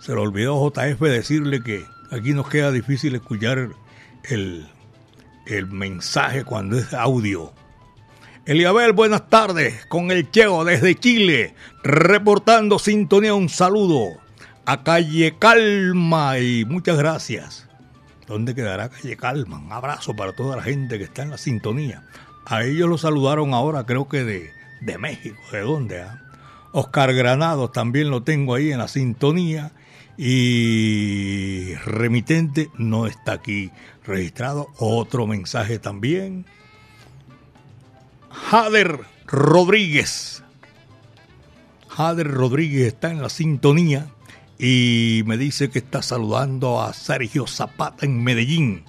Se 0.00 0.12
le 0.12 0.20
olvidó 0.20 0.68
JF 0.68 1.00
decirle 1.00 1.62
que 1.62 1.84
aquí 2.10 2.32
nos 2.32 2.48
queda 2.48 2.72
difícil 2.72 3.14
escuchar 3.14 3.70
el, 4.24 4.66
el 5.46 5.66
mensaje 5.68 6.44
cuando 6.44 6.76
es 6.78 6.92
audio. 6.92 7.52
Eliabel, 8.46 8.92
buenas 8.92 9.28
tardes, 9.28 9.86
con 9.86 10.12
el 10.12 10.30
Cheo 10.30 10.64
desde 10.64 10.94
Chile, 10.94 11.56
reportando 11.82 12.78
sintonía, 12.78 13.34
un 13.34 13.48
saludo 13.48 14.20
a 14.64 14.84
Calle 14.84 15.34
Calma 15.36 16.38
y 16.38 16.64
muchas 16.64 16.96
gracias. 16.96 17.68
¿Dónde 18.28 18.54
quedará 18.54 18.88
Calle 18.88 19.16
Calma? 19.16 19.58
Un 19.58 19.72
abrazo 19.72 20.14
para 20.14 20.32
toda 20.32 20.54
la 20.54 20.62
gente 20.62 20.96
que 20.96 21.02
está 21.02 21.24
en 21.24 21.30
la 21.30 21.38
sintonía. 21.38 22.04
A 22.44 22.62
ellos 22.62 22.88
los 22.88 23.00
saludaron 23.00 23.52
ahora, 23.52 23.84
creo 23.84 24.08
que 24.08 24.22
de, 24.22 24.52
de 24.80 24.96
México. 24.96 25.42
¿De 25.50 25.62
dónde? 25.62 26.02
Ah? 26.02 26.22
Oscar 26.70 27.12
Granados 27.14 27.72
también 27.72 28.10
lo 28.10 28.22
tengo 28.22 28.54
ahí 28.54 28.70
en 28.70 28.78
la 28.78 28.86
sintonía. 28.86 29.72
Y 30.16 31.74
remitente 31.84 32.70
no 32.78 33.08
está 33.08 33.32
aquí 33.32 33.72
registrado. 34.04 34.68
Otro 34.78 35.26
mensaje 35.26 35.80
también. 35.80 36.46
Jader 38.44 39.00
Rodríguez. 39.26 40.44
Jader 41.88 42.30
Rodríguez 42.30 42.86
está 42.86 43.10
en 43.10 43.20
la 43.20 43.28
sintonía 43.28 44.06
y 44.56 45.24
me 45.26 45.36
dice 45.36 45.68
que 45.68 45.80
está 45.80 46.00
saludando 46.00 46.80
a 46.80 46.92
Sergio 46.92 47.48
Zapata 47.48 48.06
en 48.06 48.22
Medellín. 48.22 48.84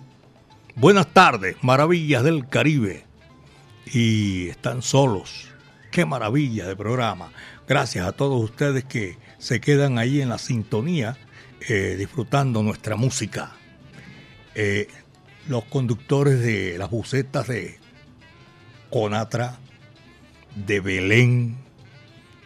Buenas 0.75 1.11
tardes, 1.11 1.55
maravillas 1.63 2.23
del 2.23 2.47
Caribe. 2.47 3.05
Y 3.87 4.49
están 4.49 4.83
solos. 4.83 5.47
Qué 5.91 6.05
maravilla 6.05 6.67
de 6.67 6.75
programa. 6.75 7.31
Gracias 7.67 8.05
a 8.05 8.11
todos 8.11 8.43
ustedes 8.43 8.83
que 8.83 9.17
se 9.39 9.59
quedan 9.59 9.97
ahí 9.97 10.21
en 10.21 10.29
la 10.29 10.37
sintonía 10.37 11.17
eh, 11.67 11.95
disfrutando 11.97 12.61
nuestra 12.61 12.95
música. 12.95 13.53
Eh, 14.53 14.87
los 15.47 15.63
conductores 15.63 16.39
de 16.41 16.77
las 16.77 16.91
bucetas 16.91 17.47
de 17.47 17.79
Conatra, 18.89 19.57
de 20.55 20.79
Belén, 20.79 21.57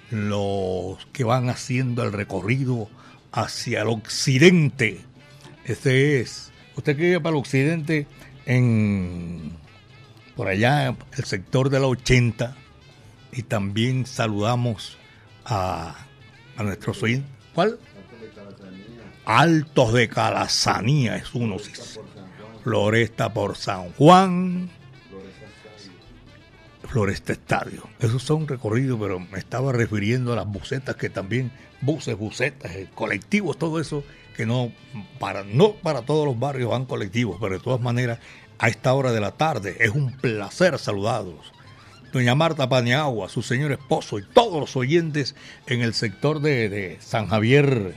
los 0.10 1.06
que 1.14 1.24
van 1.24 1.50
haciendo 1.50 2.04
el 2.04 2.12
recorrido 2.12 2.90
hacia 3.32 3.82
el 3.82 3.88
occidente. 3.88 5.00
Este 5.66 6.20
es, 6.20 6.52
usted 6.76 6.98
que 6.98 7.20
para 7.20 7.36
el 7.36 7.40
occidente 7.40 8.08
en 8.46 9.54
por 10.36 10.48
allá 10.48 10.96
el 11.18 11.24
sector 11.24 11.70
de 11.70 11.80
la 11.80 11.88
80 11.88 12.56
y 13.32 13.44
también 13.44 14.06
saludamos 14.06 14.98
a, 15.46 16.08
a 16.58 16.64
nuestros 16.64 17.02
oyentes. 17.04 17.30
¿Cuál? 17.54 17.80
Altos 19.26 19.94
de 19.94 20.10
Calazanía 20.10 21.16
es 21.16 21.34
uno. 21.34 21.58
Floresta 22.64 23.34
por 23.34 23.56
San 23.56 23.92
Juan. 23.94 24.70
Floresta 26.92 27.32
Estadio. 27.32 27.88
Esos 28.00 28.22
son 28.22 28.50
recorridos, 28.50 29.00
pero 29.00 29.18
me 29.18 29.40
estaba 29.40 29.72
refiriendo 29.72 30.34
a 30.34 30.36
las 30.36 30.46
bucetas 30.46 30.98
que 30.98 31.10
también, 31.10 31.50
buses, 31.80 32.18
bucetas, 32.18 32.76
eh, 32.76 32.90
colectivos, 32.94 33.58
todo 33.58 33.80
eso, 33.80 34.04
que 34.36 34.46
no 34.46 34.74
para, 35.18 35.46
no 35.46 35.72
para 35.72 36.02
todos 36.02 36.26
los 36.26 36.38
barrios 36.38 36.70
van 36.70 36.86
colectivos, 36.86 37.38
pero 37.40 37.54
de 37.54 37.64
todas 37.64 37.80
maneras, 37.80 38.20
a 38.60 38.68
esta 38.68 38.94
hora 38.94 39.14
de 39.14 39.22
la 39.22 39.32
tarde 39.32 39.78
es 39.80 39.92
un 39.92 40.12
placer 40.18 40.78
saludarlos. 40.78 41.54
Doña 42.12 42.36
Marta 42.36 42.68
Paniagua, 42.68 43.30
su 43.30 43.42
señor 43.42 43.72
esposo 43.72 44.20
y 44.20 44.24
todos 44.24 44.60
los 44.60 44.76
oyentes 44.76 45.34
en 45.68 45.82
el 45.82 45.94
sector 45.94 46.42
de, 46.42 46.68
de 46.68 46.98
San 47.00 47.28
Javier, 47.28 47.96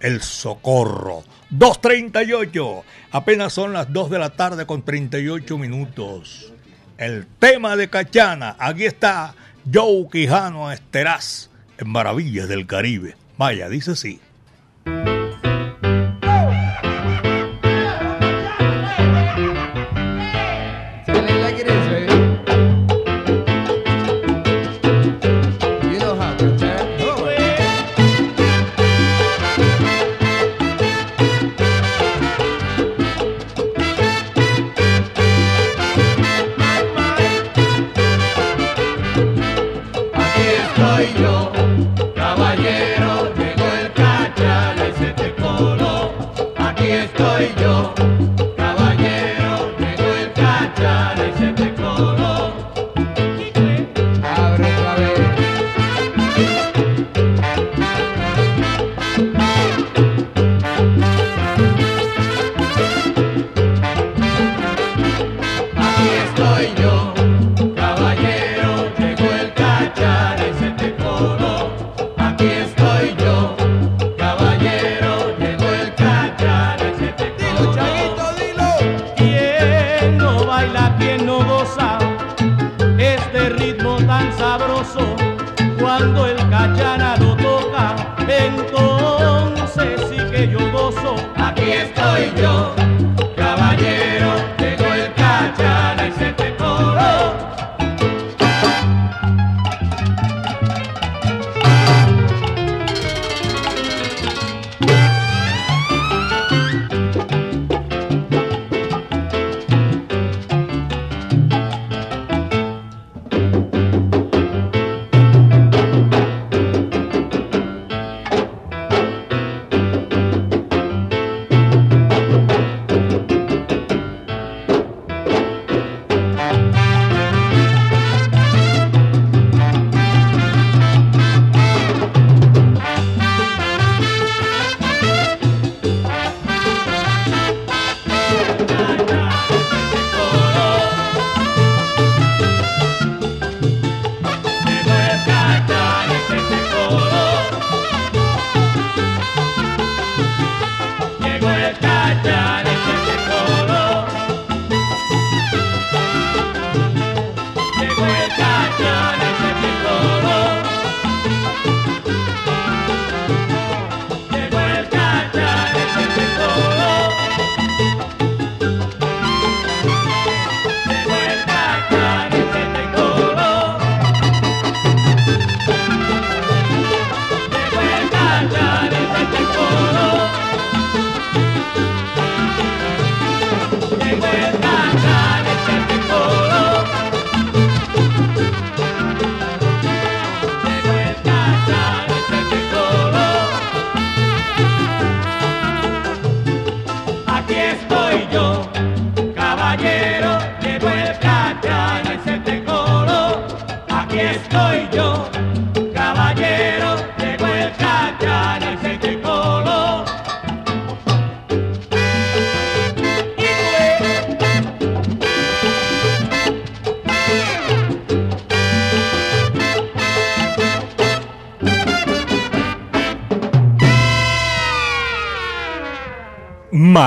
El 0.00 0.22
Socorro. 0.22 1.24
2.38, 1.50 2.82
apenas 3.10 3.52
son 3.52 3.74
las 3.74 3.92
2 3.92 4.08
de 4.10 4.18
la 4.18 4.30
tarde 4.30 4.64
con 4.64 4.82
38 4.82 5.58
minutos 5.58 6.54
el 7.00 7.26
tema 7.38 7.76
de 7.76 7.88
Cachana. 7.88 8.56
Aquí 8.58 8.84
está 8.84 9.34
Joe 9.72 10.06
Quijano 10.12 10.70
Esteraz 10.70 11.48
en 11.78 11.88
Maravillas 11.88 12.46
del 12.46 12.66
Caribe. 12.66 13.16
Vaya, 13.38 13.70
dice 13.70 13.92
así. 13.92 14.20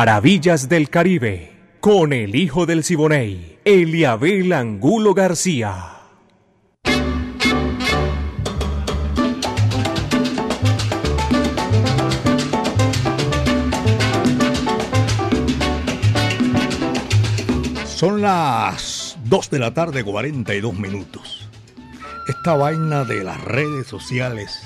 Maravillas 0.06 0.68
del 0.68 0.90
Caribe, 0.90 1.54
con 1.80 2.12
el 2.12 2.36
hijo 2.36 2.66
del 2.66 2.84
Siboney, 2.84 3.58
Eliabel 3.64 4.52
Angulo 4.52 5.14
García. 5.14 5.92
Son 17.86 18.22
las 18.22 19.18
2 19.24 19.50
de 19.52 19.60
la 19.60 19.74
tarde, 19.74 20.04
42 20.04 20.78
minutos. 20.78 21.50
Esta 22.28 22.58
vaina 22.58 23.06
de 23.06 23.24
las 23.24 23.42
redes 23.42 23.88
sociales, 23.88 24.62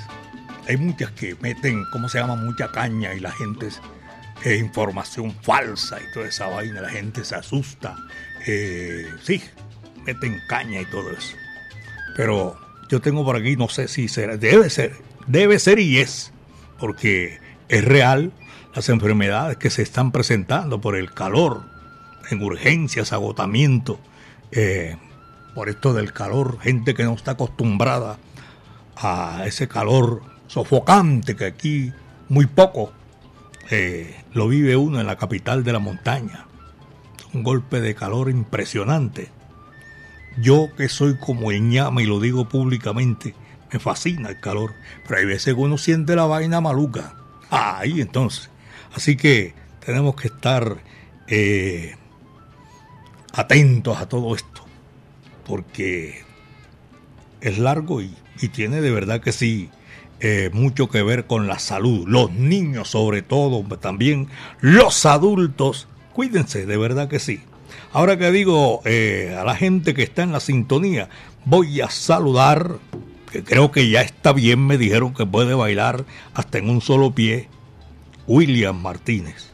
hay 0.68 0.78
muchas 0.78 1.12
que 1.12 1.36
meten, 1.42 1.84
¿cómo 1.94 2.10
se 2.10 2.18
llama? 2.18 2.36
Mucha 2.38 2.72
caña 2.72 3.14
y 3.14 3.20
la 3.20 3.30
gente 3.30 3.68
es 3.68 3.80
información 4.56 5.36
falsa 5.42 6.00
y 6.00 6.14
toda 6.14 6.28
esa 6.28 6.48
vaina, 6.48 6.82
la 6.82 6.90
gente 6.90 7.24
se 7.24 7.36
asusta. 7.36 7.96
Eh, 8.46 9.06
sí, 9.24 9.42
meten 10.06 10.40
caña 10.48 10.82
y 10.82 10.86
todo 10.86 11.12
eso. 11.12 11.36
Pero 12.16 12.58
yo 12.90 13.02
tengo 13.02 13.26
por 13.26 13.36
aquí, 13.36 13.56
no 13.56 13.68
sé 13.70 13.88
si 13.88 14.08
será, 14.08 14.38
debe 14.38 14.70
ser, 14.70 14.96
debe 15.28 15.60
ser 15.60 15.80
y 15.80 15.98
es, 15.98 16.32
porque 16.80 17.40
es 17.68 17.84
real 17.84 18.32
las 18.74 18.90
enfermedades 18.90 19.58
que 19.58 19.70
se 19.70 19.82
están 19.82 20.12
presentando 20.12 20.80
por 20.80 20.96
el 20.96 21.14
calor, 21.14 21.64
en 22.30 22.42
urgencias, 22.44 23.14
agotamiento, 23.14 24.00
eh, 24.52 24.98
por 25.56 25.70
esto 25.70 25.94
del 25.94 26.14
calor, 26.14 26.60
gente 26.62 26.94
que 26.94 27.04
no 27.04 27.14
está 27.14 27.32
acostumbrada 27.32 28.18
a 28.96 29.44
ese 29.46 29.68
calor 29.68 30.22
sofocante 30.48 31.36
que 31.36 31.46
aquí 31.46 31.94
muy 32.30 32.46
poco 32.46 32.94
eh, 33.70 34.24
lo 34.34 34.48
vive 34.48 34.76
uno 34.76 35.00
en 35.00 35.08
la 35.08 35.18
capital 35.18 35.64
de 35.64 35.74
la 35.74 35.80
montaña. 35.80 36.46
Un 37.34 37.44
golpe 37.44 37.82
de 37.82 37.96
calor 37.96 38.30
impresionante. 38.30 39.30
Yo 40.38 40.70
que 40.78 40.88
soy 40.88 41.18
como 41.18 41.52
el 41.52 41.74
y 41.74 42.06
lo 42.06 42.20
digo 42.20 42.48
públicamente, 42.48 43.34
me 43.72 43.80
fascina 43.80 44.30
el 44.30 44.40
calor, 44.40 44.74
pero 45.04 45.20
hay 45.20 45.26
veces 45.26 45.56
que 45.56 45.60
uno 45.60 45.78
siente 45.78 46.16
la 46.16 46.26
vaina 46.26 46.62
maluca. 46.62 47.16
ahí 47.50 48.02
entonces. 48.02 48.50
Así 48.94 49.18
que 49.18 49.54
tenemos 49.86 50.16
que 50.16 50.28
estar 50.28 50.78
eh, 51.28 51.96
atentos 53.34 53.98
a 54.00 54.08
todo 54.08 54.36
esto, 54.36 54.64
porque 55.46 56.24
es 57.42 57.58
largo 57.58 58.02
y 58.02 58.16
tiene 58.54 58.82
de 58.82 58.92
verdad 58.92 59.20
que 59.20 59.32
sí 59.32 59.70
eh, 60.20 60.50
mucho 60.54 60.90
que 60.90 61.04
ver 61.04 61.28
con 61.28 61.48
la 61.48 61.60
salud. 61.60 62.08
Los 62.08 62.32
niños 62.32 62.90
sobre 62.90 63.22
todo, 63.22 63.64
también 63.78 64.28
los 64.62 65.06
adultos, 65.06 65.88
cuídense, 66.14 66.66
de 66.66 66.78
verdad 66.78 67.08
que 67.08 67.20
sí. 67.20 67.42
Ahora 67.92 68.18
que 68.18 68.32
digo 68.32 68.82
eh, 68.86 69.36
a 69.40 69.44
la 69.44 69.56
gente 69.56 69.94
que 69.94 70.04
está 70.04 70.24
en 70.24 70.32
la 70.32 70.40
sintonía, 70.40 71.10
voy 71.46 71.82
a 71.82 71.90
saludar, 71.90 72.78
que 73.32 73.44
creo 73.44 73.72
que 73.72 73.90
ya 73.90 74.02
está 74.02 74.34
bien, 74.34 74.66
me 74.66 74.78
dijeron 74.78 75.14
que 75.14 75.26
puede 75.26 75.54
bailar 75.54 76.06
hasta 76.34 76.58
en 76.58 76.70
un 76.70 76.82
solo 76.82 77.12
pie, 77.12 77.50
William 78.28 78.82
Martínez. 78.82 79.52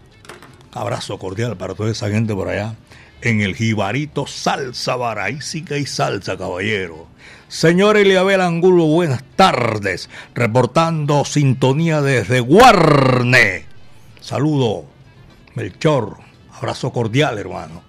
Abrazo 0.72 1.20
cordial 1.20 1.56
para 1.56 1.76
toda 1.76 1.92
esa 1.92 2.10
gente 2.10 2.34
por 2.34 2.50
allá 2.50 2.76
en 3.24 3.40
el 3.40 3.56
Jibarito 3.56 4.28
Salsa 4.28 4.98
Baraísica 4.98 5.78
y 5.78 5.86
Salsa, 5.86 6.38
caballero. 6.38 7.08
Señor 7.48 7.96
Eliabel 7.96 8.42
Angulo, 8.42 8.86
buenas 8.86 9.24
tardes. 9.38 10.10
Reportando 10.36 11.24
sintonía 11.24 12.02
desde 12.02 12.42
Guarne. 12.42 13.66
Saludo, 14.20 14.86
Melchor. 15.56 16.18
Abrazo 16.52 16.92
cordial, 16.92 17.38
hermano. 17.38 17.82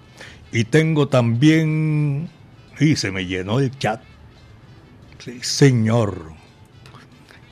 Y 0.51 0.63
tengo 0.65 1.09
también... 1.09 2.29
Y 2.79 2.95
se 2.95 3.11
me 3.11 3.25
llenó 3.25 3.59
el 3.59 3.77
chat. 3.77 4.01
Sí, 5.19 5.39
señor. 5.41 6.31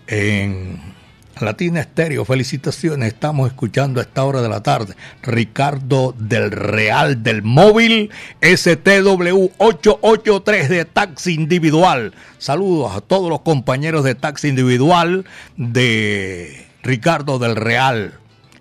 En 0.07 0.92
Latina 1.39 1.81
Estéreo, 1.81 2.25
felicitaciones. 2.25 3.13
Estamos 3.13 3.47
escuchando 3.47 3.99
a 3.99 4.03
esta 4.03 4.23
hora 4.23 4.41
de 4.41 4.49
la 4.49 4.61
tarde. 4.61 4.95
Ricardo 5.23 6.13
del 6.17 6.51
Real 6.51 7.23
del 7.23 7.41
Móvil 7.41 8.11
STW 8.41 9.49
883 9.57 10.69
de 10.69 10.85
Taxi 10.85 11.33
Individual. 11.33 12.13
Saludos 12.37 12.95
a 12.95 13.01
todos 13.01 13.29
los 13.29 13.41
compañeros 13.41 14.03
de 14.03 14.15
Taxi 14.15 14.49
Individual 14.49 15.25
de 15.57 16.67
Ricardo 16.83 17.39
del 17.39 17.55
Real. 17.55 18.13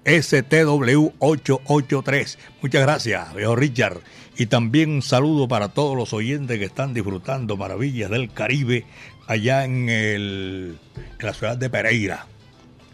STW 0.05 1.13
883. 1.19 2.39
Muchas 2.63 2.83
gracias, 2.83 3.35
viejo 3.35 3.55
Richard. 3.55 4.01
Y 4.37 4.47
también 4.47 4.91
un 4.91 5.03
saludo 5.03 5.47
para 5.47 5.69
todos 5.69 5.97
los 5.97 6.13
oyentes 6.13 6.59
que 6.59 6.65
están 6.65 6.95
disfrutando 6.95 7.57
maravillas 7.57 8.11
del 8.11 8.33
Caribe 8.33 8.87
allá 9.27 9.65
en, 9.65 9.89
el, 9.89 10.79
en 10.97 11.27
la 11.27 11.35
ciudad 11.35 11.57
de 11.57 11.71
Pereira. 11.71 12.27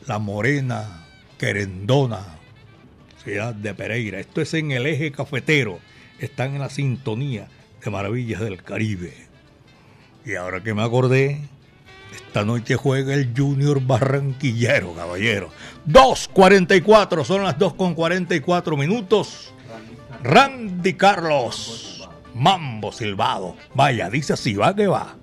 La 0.09 0.19
Morena, 0.19 1.05
Querendona, 1.37 2.25
ciudad 3.23 3.55
de 3.55 3.75
Pereira. 3.75 4.19
Esto 4.19 4.41
es 4.41 4.55
en 4.55 4.71
el 4.71 4.87
eje 4.87 5.13
cafetero. 5.13 5.81
Están 6.19 6.55
en 6.55 6.61
la 6.61 6.71
sintonía 6.71 7.47
de 7.85 7.91
Maravillas 7.91 8.41
del 8.41 8.63
Caribe. 8.63 9.13
Y 10.25 10.35
ahora 10.35 10.63
que 10.63 10.73
me 10.73 10.83
acordé, 10.83 11.43
esta 12.17 12.43
noche 12.43 12.77
juega 12.77 13.13
el 13.13 13.35
Junior 13.37 13.83
Barranquillero, 13.83 14.95
caballero. 14.95 15.51
2.44, 15.87 17.25
son 17.25 17.45
las 17.45 17.59
2.44 17.59 18.79
minutos. 18.79 19.53
Randy 20.23 20.95
Carlos, 20.95 22.09
Mambo 22.35 22.93
Silvado. 22.93 23.57
Vaya, 23.75 24.09
dice 24.09 24.33
así, 24.33 24.55
va 24.55 24.75
que 24.75 24.87
va. 24.87 25.19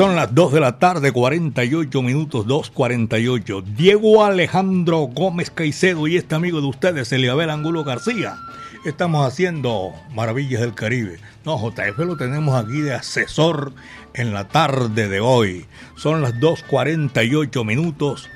Son 0.00 0.16
las 0.16 0.34
2 0.34 0.54
de 0.54 0.60
la 0.60 0.78
tarde, 0.78 1.12
48 1.12 2.00
minutos, 2.00 2.46
2.48. 2.46 3.62
Diego 3.76 4.24
Alejandro 4.24 5.00
Gómez 5.00 5.50
Caicedo 5.50 6.08
y 6.08 6.16
este 6.16 6.34
amigo 6.34 6.62
de 6.62 6.68
ustedes, 6.68 7.12
Eliabel 7.12 7.50
Angulo 7.50 7.84
García. 7.84 8.38
Estamos 8.86 9.26
haciendo 9.26 9.92
Maravillas 10.14 10.62
del 10.62 10.72
Caribe. 10.72 11.18
No, 11.44 11.58
JF 11.58 11.98
lo 11.98 12.16
tenemos 12.16 12.54
aquí 12.54 12.80
de 12.80 12.94
asesor 12.94 13.74
en 14.14 14.32
la 14.32 14.48
tarde 14.48 15.06
de 15.06 15.20
hoy. 15.20 15.66
Son 15.96 16.22
las 16.22 16.32
2.48 16.36 17.62
minutos, 17.66 18.30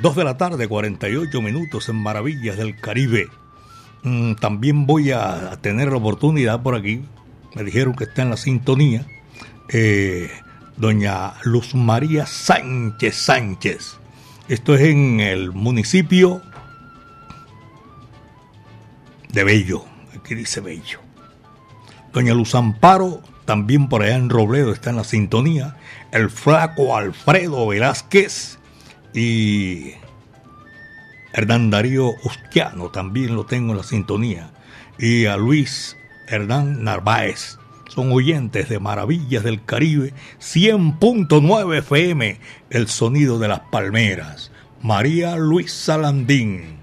2 0.00 0.16
de 0.16 0.24
la 0.24 0.38
tarde, 0.38 0.66
48 0.66 1.42
minutos 1.42 1.90
en 1.90 1.96
Maravillas 1.96 2.56
del 2.56 2.80
Caribe. 2.80 3.28
Mm, 4.02 4.36
también 4.36 4.86
voy 4.86 5.10
a 5.12 5.58
tener 5.60 5.88
la 5.88 5.98
oportunidad 5.98 6.62
por 6.62 6.74
aquí. 6.74 7.02
Me 7.54 7.64
dijeron 7.64 7.94
que 7.94 8.04
está 8.04 8.22
en 8.22 8.30
la 8.30 8.38
sintonía. 8.38 9.06
Eh, 9.68 10.30
doña 10.80 11.34
Luz 11.44 11.74
María 11.74 12.24
Sánchez 12.24 13.14
Sánchez. 13.14 13.98
Esto 14.48 14.74
es 14.74 14.80
en 14.80 15.20
el 15.20 15.52
municipio 15.52 16.40
de 19.28 19.44
Bello. 19.44 19.84
Aquí 20.18 20.34
dice 20.34 20.60
Bello. 20.60 21.00
Doña 22.14 22.32
Luz 22.32 22.54
Amparo, 22.54 23.20
también 23.44 23.90
por 23.90 24.02
allá 24.02 24.16
en 24.16 24.30
Robledo, 24.30 24.72
está 24.72 24.88
en 24.88 24.96
la 24.96 25.04
sintonía. 25.04 25.76
El 26.12 26.30
flaco 26.30 26.96
Alfredo 26.96 27.66
Velázquez 27.66 28.58
y 29.12 29.92
Hernán 31.34 31.70
Darío 31.70 32.14
Ustiano, 32.24 32.88
también 32.88 33.36
lo 33.36 33.44
tengo 33.44 33.72
en 33.72 33.76
la 33.76 33.84
sintonía. 33.84 34.50
Y 34.98 35.26
a 35.26 35.36
Luis 35.36 35.98
Hernán 36.26 36.82
Narváez. 36.84 37.59
Son 37.90 38.12
oyentes 38.12 38.68
de 38.68 38.78
Maravillas 38.78 39.42
del 39.42 39.64
Caribe, 39.64 40.14
100.9 40.40 41.78
FM, 41.78 42.38
el 42.70 42.86
sonido 42.86 43.40
de 43.40 43.48
las 43.48 43.60
palmeras. 43.72 44.52
María 44.80 45.34
Luis 45.36 45.72
Salandín, 45.72 46.76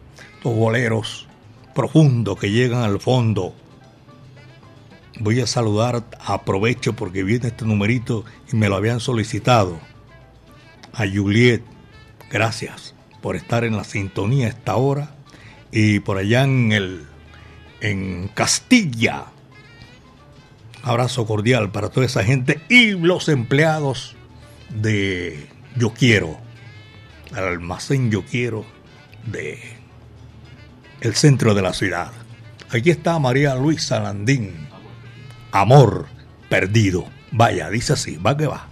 los 0.43 0.53
boleros 0.53 1.26
profundos 1.74 2.38
que 2.38 2.51
llegan 2.51 2.84
al 2.84 2.99
fondo. 2.99 3.55
Voy 5.22 5.39
a 5.39 5.47
saludar, 5.47 6.03
aprovecho 6.20 6.93
porque 6.93 7.24
viene 7.24 7.47
este 7.47 7.64
numerito 7.64 8.26
y 8.51 8.58
me 8.58 8.68
lo 8.68 8.76
habían 8.76 8.99
solicitado. 8.99 9.80
A 10.91 11.05
Juliet, 11.08 11.64
gracias 12.30 12.95
por 13.22 13.38
estar 13.38 13.64
en 13.64 13.78
la 13.78 13.86
sintonía 13.86 14.47
a 14.47 14.49
esta 14.49 14.76
hora. 14.76 15.16
Y 15.72 16.01
por 16.01 16.18
allá 16.18 16.43
en 16.43 16.74
el 16.74 17.05
en 17.80 18.30
Castilla. 18.34 19.28
Abrazo 20.88 21.25
cordial 21.25 21.69
para 21.71 21.89
toda 21.89 22.05
esa 22.05 22.23
gente 22.23 22.61
y 22.69 22.91
los 22.91 23.27
empleados 23.27 24.15
de 24.69 25.49
Yo 25.75 25.91
Quiero, 25.93 26.38
el 27.31 27.43
almacén 27.43 28.09
Yo 28.09 28.23
Quiero 28.23 28.65
de 29.25 29.59
el 31.01 31.13
centro 31.15 31.53
de 31.53 31.61
la 31.61 31.73
ciudad. 31.73 32.11
Aquí 32.69 32.89
está 32.89 33.19
María 33.19 33.53
Luisa 33.55 33.99
Landín. 33.99 34.69
Amor 35.51 36.07
perdido. 36.49 37.05
Vaya, 37.31 37.69
dice 37.69 37.93
así, 37.93 38.15
va 38.15 38.38
que 38.38 38.47
va. 38.47 38.67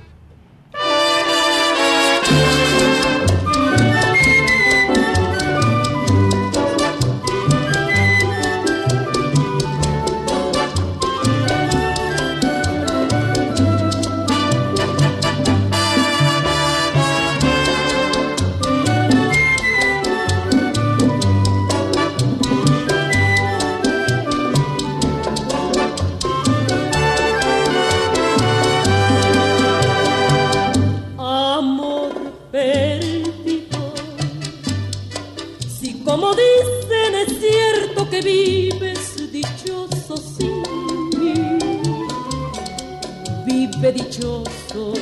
Dichoso. 43.96 44.94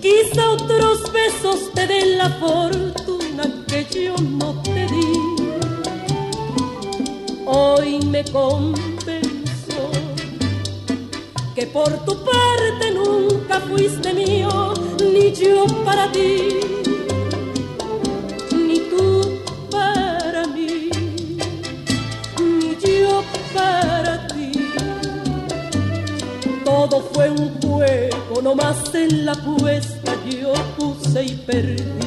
Quizá 0.00 0.50
otros 0.50 1.12
besos 1.12 1.70
te 1.74 1.86
den 1.86 2.18
la 2.18 2.30
fortuna 2.30 3.44
que 3.68 3.86
yo 3.94 4.14
no 4.16 4.60
te 4.62 4.86
di. 4.86 5.12
Hoy 7.46 8.00
me 8.06 8.24
convenzo 8.24 9.82
que 11.54 11.66
por 11.66 11.90
tu 12.06 12.14
parte 12.24 12.90
nunca 12.94 13.60
fuiste 13.60 14.14
mío, 14.14 14.72
ni 15.00 15.32
yo 15.32 15.66
para 15.84 16.10
ti. 16.10 16.81
No 28.42 28.56
más 28.56 28.92
en 28.94 29.24
la 29.24 29.34
puesta 29.34 30.16
yo 30.28 30.52
puse 30.76 31.24
y 31.24 31.36
perdí. 31.46 32.01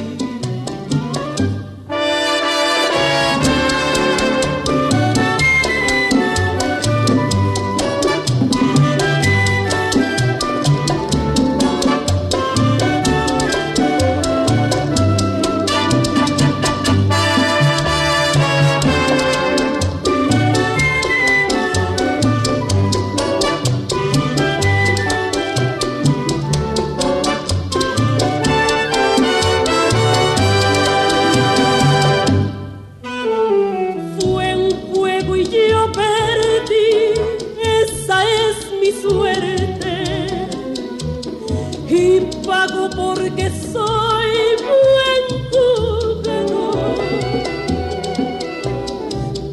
porque 42.96 43.50
soy 43.72 44.32
buen 44.70 45.22
jugador. 45.50 46.96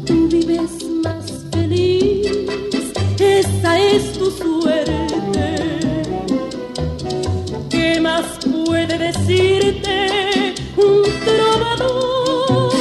Tú 0.04 0.28
vives 0.28 0.72
más 1.02 1.24
feliz, 1.52 2.26
esa 3.18 3.78
es 3.78 4.12
tu 4.14 4.30
suerte. 4.30 5.56
¿Qué 7.70 8.00
más 8.00 8.24
puede 8.66 8.98
decirte 8.98 10.54
un 10.76 11.02
trovador? 11.24 12.72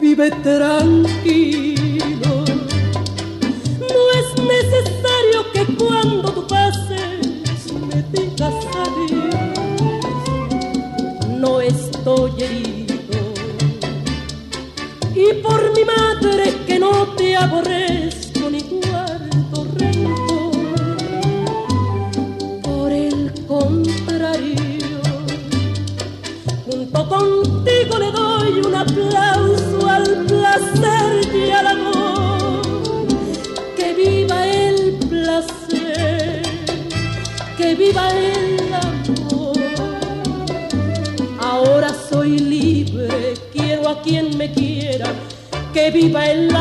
Vive 0.00 0.30
tranquilo. 0.42 1.53
aborrezco 17.44 18.48
ni 18.50 18.60
guardo 18.60 19.66
rencor. 19.76 20.96
Por 22.62 22.90
el 22.92 23.32
contrario, 23.46 25.02
junto 26.64 27.08
contigo 27.08 27.98
le 27.98 28.10
doy 28.12 28.52
un 28.66 28.74
aplauso 28.74 29.88
al 29.88 30.24
placer 30.24 31.34
y 31.34 31.50
al 31.50 31.66
amor. 31.66 32.62
Que 33.76 33.92
viva 33.92 34.46
el 34.46 34.94
placer, 35.10 36.42
que 37.58 37.74
viva 37.74 38.08
el 38.08 38.72
amor. 38.72 39.54
Ahora 41.38 41.90
soy 42.08 42.38
libre, 42.38 43.34
quiero 43.52 43.90
a 43.90 44.00
quien 44.00 44.36
me 44.38 44.50
quiera. 44.50 45.12
Que 45.74 45.90
viva 45.90 46.24
el 46.26 46.53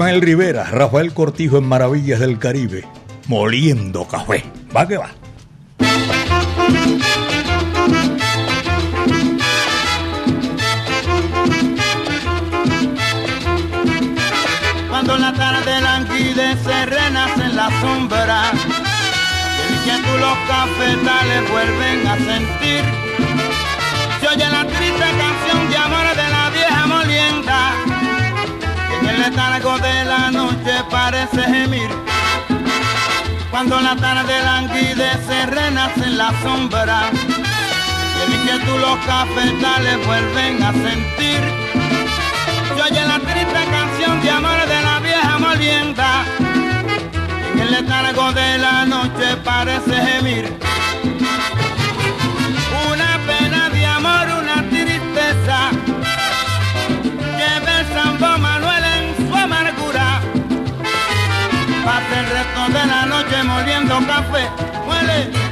Ismael 0.00 0.22
Rivera, 0.22 0.64
Rafael 0.64 1.12
Cortijo 1.12 1.58
en 1.58 1.64
Maravillas 1.64 2.20
del 2.20 2.38
Caribe, 2.38 2.86
moliendo 3.26 4.08
café. 4.08 4.42
Va 4.74 4.88
que 4.88 4.96
va. 4.96 5.10
Cuando 14.88 15.18
la 15.18 15.34
tarde 15.34 15.80
languidece, 15.82 16.86
renace 16.86 17.42
en 17.42 17.56
la 17.56 17.80
sombra. 17.82 18.52
Y 19.84 20.18
los 20.18 20.38
cafetales 20.48 21.50
vuelven 21.50 22.06
a 22.06 22.16
sentir. 22.16 22.99
Parece 31.30 31.52
gemir. 31.52 31.90
Cuando 33.50 33.80
la 33.80 33.96
tarde 33.96 34.42
languidece, 34.42 35.46
renace 35.46 36.04
en 36.04 36.18
la 36.18 36.32
sombra. 36.42 37.10
Y 37.12 38.22
el 38.22 38.40
inquietud 38.40 38.80
los 38.80 38.98
cafetales 39.06 40.06
vuelven 40.06 40.62
a 40.62 40.72
sentir. 40.72 41.40
Se 42.74 42.82
oye 42.82 43.06
la 43.06 43.18
triste 43.18 43.64
canción 43.70 44.20
de 44.22 44.30
amor 44.30 44.66
de 44.66 44.82
la 44.82 45.00
vieja 45.00 45.38
molienda. 45.38 46.24
En 47.52 47.58
el 47.60 47.70
letargo 47.70 48.32
de 48.32 48.58
la 48.58 48.86
noche 48.86 49.36
parece 49.44 49.94
gemir. 49.94 50.79
Pasa 61.90 62.20
el 62.20 62.26
resto 62.26 62.68
de 62.68 62.86
la 62.86 63.04
noche 63.04 63.42
moliendo 63.42 63.98
café. 64.06 64.48
Muele. 64.86 65.49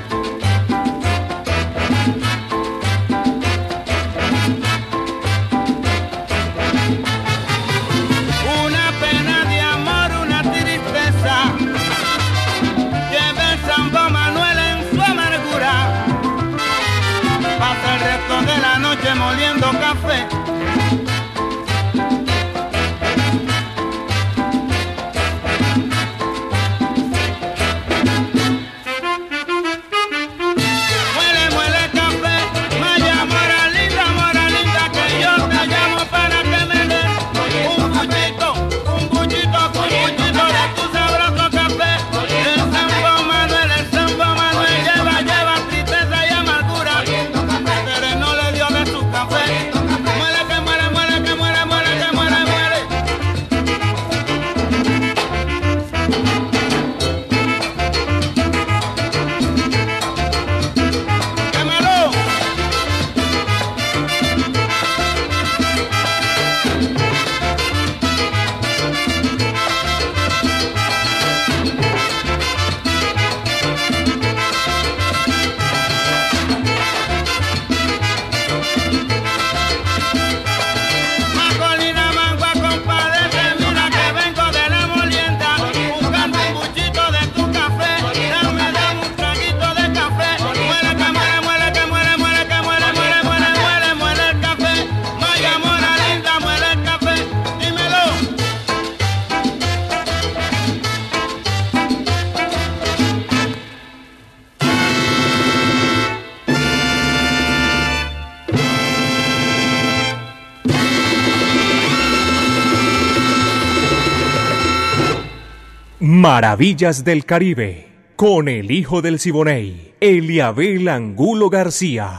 Maravillas 116.30 117.04
del 117.04 117.24
Caribe, 117.24 117.88
con 118.14 118.48
el 118.48 118.70
hijo 118.70 119.00
del 119.00 119.18
Siboney, 119.18 119.94
Eliabel 119.98 120.86
Angulo 120.88 121.48
García. 121.48 122.10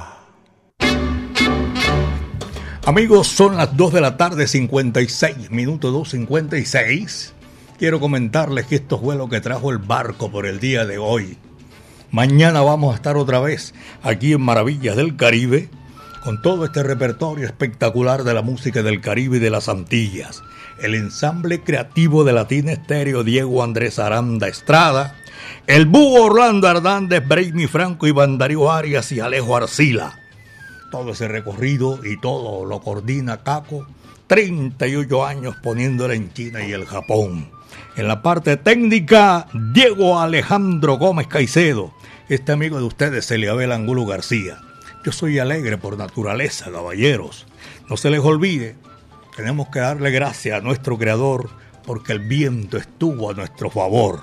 Amigos, 2.88 3.28
son 3.28 3.56
las 3.56 3.78
2 3.78 3.94
de 3.94 4.02
la 4.02 4.18
tarde, 4.18 4.48
56, 4.48 5.52
minuto 5.52 5.94
2.56. 5.94 7.34
Quiero 7.78 8.00
comentarles 8.00 8.66
que 8.66 8.78
esto 8.78 9.00
fue 9.00 9.16
lo 9.16 9.30
que 9.30 9.42
trajo 9.42 9.70
el 9.70 9.78
barco 9.78 10.32
por 10.32 10.48
el 10.48 10.60
día 10.60 10.88
de 10.88 10.98
hoy. 10.98 11.38
Mañana 12.10 12.62
vamos 12.62 12.94
a 12.94 12.96
estar 12.96 13.16
otra 13.16 13.40
vez 13.40 13.76
aquí 14.02 14.34
en 14.34 14.42
Maravillas 14.42 14.96
del 14.96 15.18
Caribe 15.18 15.70
con 16.24 16.42
todo 16.42 16.66
este 16.66 16.82
repertorio 16.82 17.46
espectacular 17.46 18.24
de 18.24 18.34
la 18.34 18.42
música 18.42 18.82
del 18.82 19.02
Caribe 19.02 19.38
y 19.38 19.40
de 19.40 19.52
las 19.52 19.70
Antillas. 19.70 20.42
El 20.82 20.96
ensamble 20.96 21.62
creativo 21.62 22.24
de 22.24 22.32
Latina 22.32 22.72
Estéreo 22.72 23.26
Diego 23.26 23.64
Andrés 23.64 24.00
Aranda 24.00 24.48
Estrada, 24.48 25.16
el 25.68 25.86
búho 25.86 26.24
Orlando 26.24 26.70
Hernández, 26.70 27.28
Brainy 27.28 27.68
Franco 27.68 28.08
y 28.08 28.14
Darío 28.14 28.72
Arias 28.72 29.12
y 29.12 29.20
Alejo 29.20 29.58
Arcila. 29.58 30.18
Todo 30.90 31.12
ese 31.12 31.28
recorrido 31.28 32.00
y 32.06 32.18
todo 32.20 32.66
lo 32.66 32.80
coordina 32.80 33.44
Caco, 33.44 33.88
38 34.28 35.26
años 35.26 35.56
poniéndola 35.62 36.14
en 36.14 36.32
China 36.32 36.66
y 36.66 36.72
el 36.72 36.86
Japón. 36.86 37.50
En 37.98 38.08
la 38.08 38.22
parte 38.22 38.56
técnica, 38.56 39.48
Diego 39.74 40.20
Alejandro 40.20 40.98
Gómez 40.98 41.28
Caicedo, 41.28 41.94
este 42.30 42.54
amigo 42.54 42.78
de 42.78 42.86
ustedes, 42.86 43.30
Eliabel 43.32 43.74
Angulo 43.74 44.06
García. 44.06 44.60
Yo 45.04 45.12
soy 45.12 45.40
alegre 45.40 45.78
por 45.78 45.98
naturaleza, 45.98 46.72
caballeros. 46.72 47.46
No 47.90 47.98
se 47.98 48.10
les 48.10 48.22
olvide, 48.22 48.76
tenemos 49.40 49.70
que 49.70 49.80
darle 49.80 50.12
gracias 50.12 50.58
a 50.58 50.62
nuestro 50.62 50.98
Creador 50.98 51.50
porque 51.86 52.12
el 52.12 52.20
viento 52.20 52.76
estuvo 52.76 53.32
a 53.32 53.34
nuestro 53.34 53.70
favor. 53.70 54.20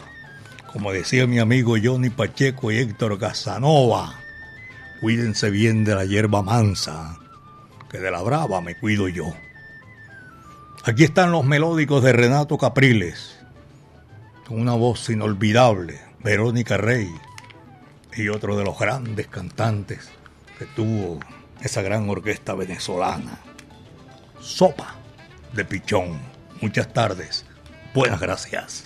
Como 0.71 0.93
decía 0.93 1.27
mi 1.27 1.39
amigo 1.39 1.77
Johnny 1.83 2.11
Pacheco 2.11 2.71
y 2.71 2.77
Héctor 2.77 3.19
Casanova, 3.19 4.13
cuídense 5.01 5.49
bien 5.49 5.85
de 5.87 5.95
la 5.95 6.05
hierba 6.05 6.43
mansa, 6.43 7.19
que 7.91 7.99
de 7.99 8.11
la 8.11 8.21
brava 8.21 8.61
me 8.61 8.75
cuido 8.75 9.09
yo. 9.09 9.33
Aquí 10.85 11.05
están 11.05 11.33
los 11.33 11.47
melódicos 11.47 12.05
de 12.05 12.13
Renato 12.13 12.59
Capriles, 12.59 13.39
con 14.47 14.61
una 14.61 14.75
voz 14.75 15.09
inolvidable, 15.09 15.99
Verónica 16.23 16.77
Rey, 16.77 17.09
y 18.15 18.29
otro 18.29 18.55
de 18.55 18.65
los 18.65 18.79
grandes 18.79 19.29
cantantes 19.29 20.11
que 20.59 20.67
tuvo 20.67 21.21
esa 21.63 21.81
gran 21.81 22.07
orquesta 22.11 22.53
venezolana. 22.53 23.41
Sopa 24.39 24.96
de 25.57 25.65
Pichón. 25.65 26.21
Muchas 26.61 26.93
tardes. 26.93 27.45
Buenas 27.95 28.21
gracias. 28.21 28.85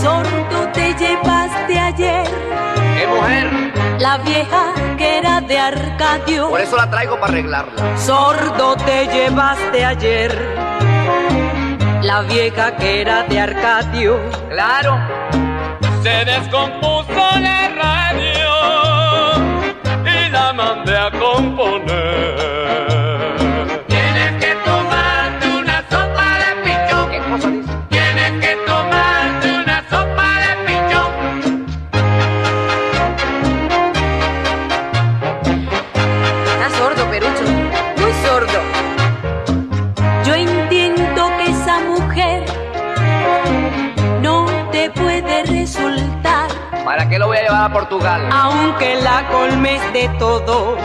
Sordo 0.00 0.68
te 0.72 0.94
llevaste 0.94 1.78
ayer. 1.78 2.26
¿Qué 2.98 3.06
mujer? 3.06 3.72
La 4.00 4.18
vieja 4.18 4.74
que 4.98 5.18
era 5.18 5.40
de 5.40 5.58
Arcadio. 5.58 6.41
Eso 6.72 6.80
la 6.80 6.88
traigo 6.88 7.20
para 7.20 7.34
arreglarla. 7.34 7.98
Sordo 7.98 8.76
te 8.76 9.06
llevaste 9.06 9.84
ayer. 9.84 10.32
La 12.00 12.22
vieja 12.22 12.74
que 12.76 13.02
era 13.02 13.24
de 13.24 13.40
Arcadio. 13.40 14.18
Claro. 14.48 14.98
Se 16.02 16.24
descompuso 16.24 17.12
la 17.40 17.68
radio 17.76 18.52
y 20.02 20.30
la 20.30 20.54
mandé 20.54 20.96
a 20.96 21.10
componer. 21.10 22.61
¿Para 47.52 47.68
qué 47.68 47.68
lo 47.68 47.68
voy 47.68 47.68
a 47.68 47.68
Portugal? 47.68 48.28
aunque 48.32 48.96
la 49.02 49.28
colmes 49.28 49.92
de 49.92 50.08
todo. 50.18 50.76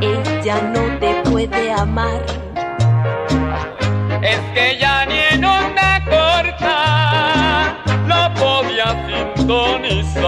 Ella 0.00 0.60
no 0.74 0.98
te 0.98 1.22
puede 1.30 1.72
amar. 1.72 2.20
Es 4.22 4.40
que 4.54 4.78
ya 4.78 5.06
ni 5.06 5.18
en 5.30 5.44
onda 5.44 6.02
corta 6.04 7.74
lo 8.06 8.34
podía 8.34 8.88
sintonizar. 9.06 10.22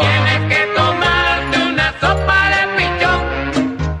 Tienes 0.00 0.40
que 0.48 0.66
tomarte 0.76 1.56
una 1.72 1.92
sopa 2.00 2.38
de 2.52 2.60
pichón. 2.76 3.20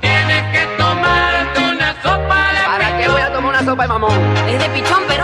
Tienes 0.00 0.42
que 0.52 0.66
tomarte 0.76 1.58
una 1.60 1.94
sopa 2.02 2.38
de 2.52 2.60
¿Para 2.66 2.98
qué 2.98 3.08
voy 3.08 3.20
a 3.22 3.32
tomar 3.32 3.50
una 3.50 3.64
sopa 3.64 3.82
de 3.82 3.88
mamón? 3.88 4.36
Es 4.48 4.58
de 4.58 4.68
pichón, 4.70 5.02
Perucho, 5.08 5.21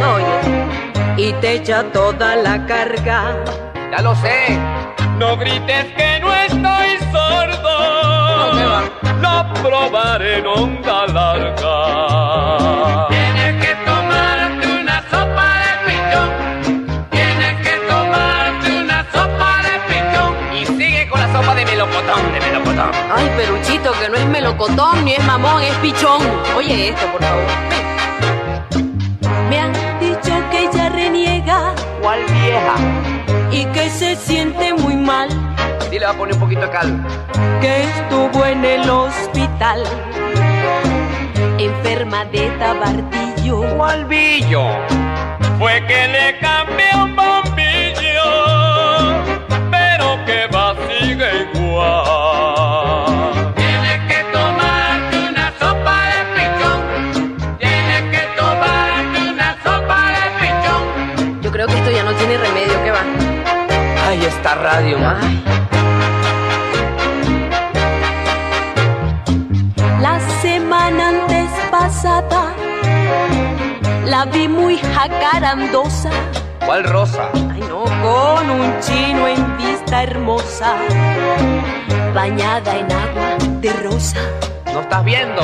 oye, 0.00 0.38
y 1.16 1.32
te 1.34 1.52
echa 1.54 1.82
toda 1.92 2.36
la 2.36 2.64
carga. 2.66 3.34
Ya 3.90 4.00
lo 4.02 4.14
sé. 4.16 4.58
No 5.18 5.36
grites 5.36 5.86
que 5.96 6.20
no 6.20 6.32
estoy 6.34 6.98
sordo. 7.12 7.78
Lo 9.20 9.52
probaré 9.62 10.38
en 10.38 10.46
onda 10.46 11.06
larga. 11.08 13.08
Tienes 13.08 13.66
que 13.66 13.74
tomarte 13.84 14.66
una 14.80 15.02
sopa 15.10 15.46
de 15.64 15.72
pichón. 15.86 16.30
Tienes 17.10 17.54
que 17.66 17.74
tomarte 17.88 18.66
una 18.80 18.98
sopa 19.12 19.50
de 19.66 19.74
pichón. 19.88 20.32
Y 20.54 20.56
sigue 20.66 21.02
con 21.08 21.18
la 21.20 21.28
sopa 21.32 21.52
de 21.54 21.64
melocotón, 21.64 22.32
de 22.32 22.40
melocotón. 22.40 22.90
Ay, 23.14 23.28
Peruchito, 23.36 23.90
que 24.00 24.08
no 24.08 24.14
es 24.16 24.26
melocotón 24.26 25.04
ni 25.04 25.12
es 25.14 25.24
mamón, 25.24 25.62
es 25.62 25.74
pichón. 25.78 26.20
Oye 26.56 26.88
esto, 26.90 27.06
por 27.10 27.22
favor. 27.24 27.44
Ella 29.50 29.66
Y 33.50 33.66
que 33.66 33.90
se 33.90 34.16
siente 34.16 34.72
muy 34.72 34.96
mal. 34.96 35.28
Dile, 35.90 36.06
va 36.06 36.12
a 36.12 36.14
poner 36.14 36.34
un 36.34 36.40
poquito 36.40 36.62
de 36.62 36.70
cal. 36.70 37.06
Que 37.60 37.82
estuvo 37.82 38.46
en 38.46 38.64
el 38.64 38.88
hospital. 38.88 39.82
Enferma 41.58 42.24
de 42.26 42.48
tabardillo. 42.58 43.60
¿Cuál 43.76 44.06
billo? 44.06 44.68
Fue 45.58 45.84
que 45.86 46.08
le 46.08 46.38
cambié 46.38 46.86
un 46.96 47.14
radio, 64.58 64.98
ma. 64.98 65.14
La 70.00 70.20
semana 70.42 71.08
antes 71.08 71.50
pasada 71.70 72.54
la 74.04 74.24
vi 74.24 74.48
muy 74.48 74.78
jacarandosa. 74.78 76.10
¿Cuál 76.64 76.84
rosa? 76.84 77.30
Ay 77.52 77.60
no, 77.68 77.84
con 77.84 78.50
un 78.50 78.80
chino 78.80 79.26
en 79.28 79.56
vista 79.56 80.02
hermosa, 80.02 80.76
bañada 82.14 82.76
en 82.76 82.92
agua 82.92 83.36
de 83.60 83.72
rosa. 83.72 84.20
¿No 84.72 84.80
estás 84.80 85.04
viendo? 85.04 85.42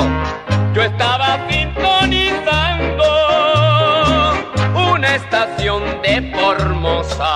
Yo 0.73 0.83
estaba 0.83 1.39
sintonizando 1.49 3.05
una 4.93 5.15
estación 5.15 5.83
de 6.03 6.33
Formosa. 6.35 7.31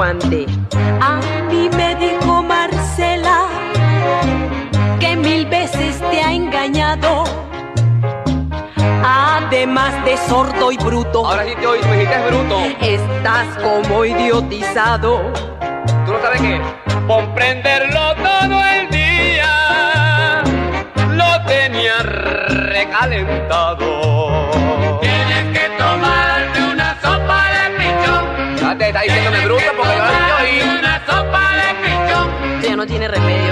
Aguante. 0.00 0.46
A 1.00 1.20
mí 1.50 1.68
me 1.76 1.94
dijo 1.96 2.42
Marcela 2.42 3.48
que 4.98 5.14
mil 5.14 5.44
veces 5.46 6.00
te 6.10 6.22
ha 6.22 6.32
engañado. 6.32 7.24
Además 9.04 10.02
de 10.06 10.16
sordo 10.16 10.72
y 10.72 10.78
bruto. 10.78 11.26
Ahora 11.26 11.44
sí 11.44 11.54
te 11.60 11.66
oí, 11.66 11.80
me 11.82 11.98
dijiste 11.98 12.18
bruto. 12.28 12.60
Estás 12.80 13.46
como 13.62 14.04
idiotizado. 14.06 15.20
¿Tú 16.06 16.12
no 16.12 16.20
sabes 16.22 16.40
qué? 16.40 16.60
Comprenderlo 17.06 18.14
todo 18.14 18.64
el 18.64 18.90
día. 18.90 20.42
Lo 21.10 21.44
tenía 21.46 21.98
recalentado. 22.02 23.69
Tiene 32.90 33.06
remedio, 33.06 33.49